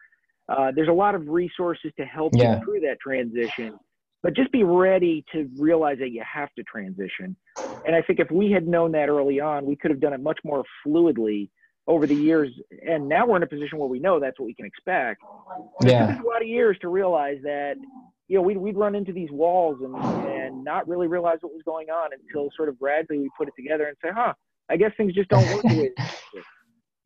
Uh, 0.49 0.71
there's 0.75 0.89
a 0.89 0.93
lot 0.93 1.13
of 1.13 1.27
resources 1.27 1.91
to 1.97 2.05
help 2.05 2.33
yeah. 2.35 2.57
you 2.57 2.65
through 2.65 2.79
that 2.81 2.97
transition 2.99 3.77
but 4.23 4.35
just 4.35 4.51
be 4.51 4.63
ready 4.63 5.23
to 5.31 5.47
realize 5.57 5.97
that 5.99 6.09
you 6.09 6.21
have 6.21 6.49
to 6.55 6.63
transition. 6.63 7.35
And 7.85 7.95
I 7.95 8.01
think 8.01 8.19
if 8.19 8.29
we 8.31 8.51
had 8.51 8.67
known 8.67 8.91
that 8.93 9.09
early 9.09 9.39
on, 9.39 9.65
we 9.65 9.75
could 9.75 9.91
have 9.91 10.01
done 10.01 10.11
it 10.11 10.19
much 10.19 10.39
more 10.43 10.63
fluidly 10.85 11.49
over 11.87 12.05
the 12.05 12.15
years. 12.15 12.49
And 12.85 13.07
now 13.07 13.25
we're 13.25 13.37
in 13.37 13.43
a 13.43 13.47
position 13.47 13.77
where 13.77 13.87
we 13.87 13.99
know 13.99 14.19
that's 14.19 14.39
what 14.39 14.45
we 14.45 14.53
can 14.53 14.65
expect. 14.65 15.21
Yeah. 15.81 16.11
It 16.11 16.15
took 16.17 16.25
a 16.25 16.27
lot 16.27 16.41
of 16.41 16.47
years 16.47 16.77
to 16.81 16.89
realize 16.89 17.37
that, 17.43 17.75
you 18.27 18.37
know, 18.37 18.41
we'd, 18.41 18.57
we'd 18.57 18.77
run 18.77 18.93
into 18.93 19.13
these 19.13 19.31
walls 19.31 19.77
and, 19.81 19.95
and 19.95 20.63
not 20.63 20.87
really 20.87 21.07
realize 21.07 21.37
what 21.41 21.53
was 21.53 21.61
going 21.65 21.89
on 21.89 22.11
until 22.13 22.49
sort 22.55 22.69
of 22.69 22.77
gradually 22.77 23.19
we 23.19 23.29
put 23.37 23.47
it 23.47 23.53
together 23.57 23.85
and 23.85 23.95
say, 24.03 24.09
huh, 24.13 24.33
I 24.69 24.75
guess 24.75 24.91
things 24.97 25.13
just 25.13 25.29
don't 25.29 25.47
work 25.53 25.63
the 25.63 25.77
way 25.77 25.91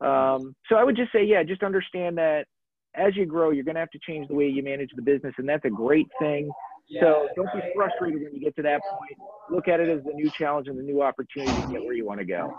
um, 0.00 0.54
so 0.68 0.76
I 0.76 0.84
would 0.84 0.96
just 0.96 1.12
say, 1.12 1.24
yeah, 1.24 1.44
just 1.44 1.62
understand 1.62 2.18
that 2.18 2.46
as 2.94 3.16
you 3.16 3.24
grow, 3.24 3.50
you're 3.50 3.64
going 3.64 3.76
to 3.76 3.80
have 3.80 3.90
to 3.90 4.00
change 4.06 4.28
the 4.28 4.34
way 4.34 4.48
you 4.48 4.62
manage 4.62 4.90
the 4.96 5.02
business. 5.02 5.32
And 5.38 5.48
that's 5.48 5.64
a 5.64 5.70
great 5.70 6.08
thing. 6.18 6.50
So 7.00 7.28
don't 7.36 7.48
be 7.54 7.60
frustrated 7.74 8.22
when 8.22 8.34
you 8.34 8.40
get 8.40 8.56
to 8.56 8.62
that 8.62 8.80
point. 8.82 9.18
Look 9.50 9.68
at 9.68 9.80
it 9.80 9.88
as 9.88 10.04
the 10.04 10.12
new 10.12 10.30
challenge 10.30 10.68
and 10.68 10.78
the 10.78 10.82
new 10.82 11.02
opportunity 11.02 11.52
to 11.52 11.68
get 11.68 11.82
where 11.82 11.94
you 11.94 12.06
want 12.06 12.20
to 12.20 12.26
go. 12.26 12.52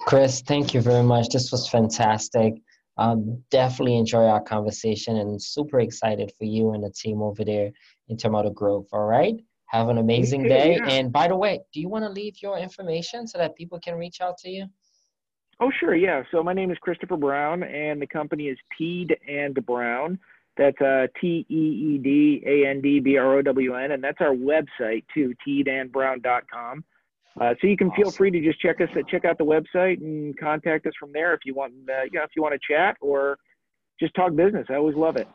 Chris, 0.00 0.42
thank 0.42 0.74
you 0.74 0.80
very 0.80 1.02
much. 1.02 1.28
This 1.28 1.52
was 1.52 1.68
fantastic. 1.68 2.54
Um, 2.98 3.42
definitely 3.50 3.96
enjoy 3.98 4.24
our 4.24 4.40
conversation 4.40 5.18
and 5.18 5.40
super 5.40 5.80
excited 5.80 6.32
for 6.38 6.44
you 6.44 6.72
and 6.72 6.82
the 6.82 6.90
team 6.90 7.20
over 7.20 7.44
there 7.44 7.70
in 8.08 8.16
Tomato 8.16 8.50
Grove. 8.50 8.86
All 8.92 9.04
right. 9.04 9.34
Have 9.66 9.88
an 9.88 9.98
amazing 9.98 10.44
day. 10.44 10.76
Yeah. 10.76 10.88
And 10.88 11.12
by 11.12 11.28
the 11.28 11.36
way, 11.36 11.60
do 11.74 11.80
you 11.80 11.88
want 11.88 12.04
to 12.04 12.08
leave 12.08 12.40
your 12.40 12.56
information 12.56 13.26
so 13.26 13.38
that 13.38 13.56
people 13.56 13.80
can 13.80 13.96
reach 13.96 14.20
out 14.20 14.38
to 14.38 14.48
you? 14.48 14.66
Oh, 15.60 15.70
sure. 15.80 15.94
Yeah. 15.94 16.22
So 16.30 16.42
my 16.42 16.52
name 16.52 16.70
is 16.70 16.78
Christopher 16.78 17.16
Brown, 17.16 17.62
and 17.62 18.00
the 18.00 18.06
company 18.06 18.44
is 18.44 18.58
Teed 18.78 19.16
and 19.28 19.54
Brown. 19.66 20.18
That's 20.56 20.80
uh, 20.80 21.06
T 21.20 21.46
E 21.48 21.54
E 21.54 21.98
D 21.98 22.42
A 22.46 22.68
N 22.68 22.80
D 22.80 23.00
B 23.00 23.16
R 23.16 23.38
O 23.38 23.42
W 23.42 23.74
N, 23.74 23.92
and 23.92 24.02
that's 24.02 24.20
our 24.20 24.34
website 24.34 25.04
too, 25.12 25.34
teedandbrown.com. 25.46 26.84
Uh, 27.38 27.54
so 27.60 27.66
you 27.66 27.76
can 27.76 27.88
awesome. 27.88 28.02
feel 28.02 28.10
free 28.10 28.30
to 28.30 28.40
just 28.40 28.58
check 28.60 28.80
us 28.80 28.88
check 29.08 29.26
out 29.26 29.36
the 29.36 29.44
website 29.44 30.00
and 30.00 30.38
contact 30.38 30.86
us 30.86 30.94
from 30.98 31.12
there 31.12 31.34
if 31.34 31.40
you 31.44 31.54
want 31.54 31.72
uh, 31.90 32.04
you 32.04 32.18
know, 32.18 32.22
if 32.22 32.30
you 32.34 32.42
want 32.42 32.54
to 32.54 32.74
chat 32.74 32.96
or 33.00 33.38
just 34.00 34.14
talk 34.14 34.34
business. 34.34 34.66
I 34.70 34.74
always 34.74 34.96
love 34.96 35.16
it. 35.16 35.28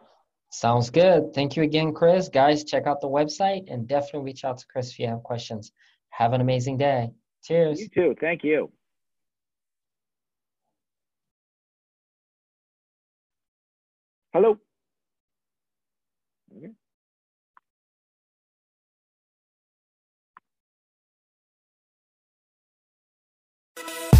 Sounds 0.51 0.89
good. 0.89 1.33
Thank 1.33 1.55
you 1.55 1.63
again, 1.63 1.93
Chris. 1.93 2.27
Guys, 2.27 2.63
check 2.63 2.85
out 2.87 2.99
the 2.99 3.07
website 3.07 3.71
and 3.71 3.87
definitely 3.87 4.21
reach 4.21 4.43
out 4.43 4.57
to 4.57 4.65
Chris 4.67 4.91
if 4.91 4.99
you 4.99 5.07
have 5.07 5.23
questions. 5.23 5.71
Have 6.09 6.33
an 6.33 6.41
amazing 6.41 6.77
day. 6.77 7.11
Cheers. 7.43 7.79
You 7.79 7.87
too. 7.87 8.15
Thank 8.19 8.43
you. 8.43 8.71
Hello. 14.33 14.57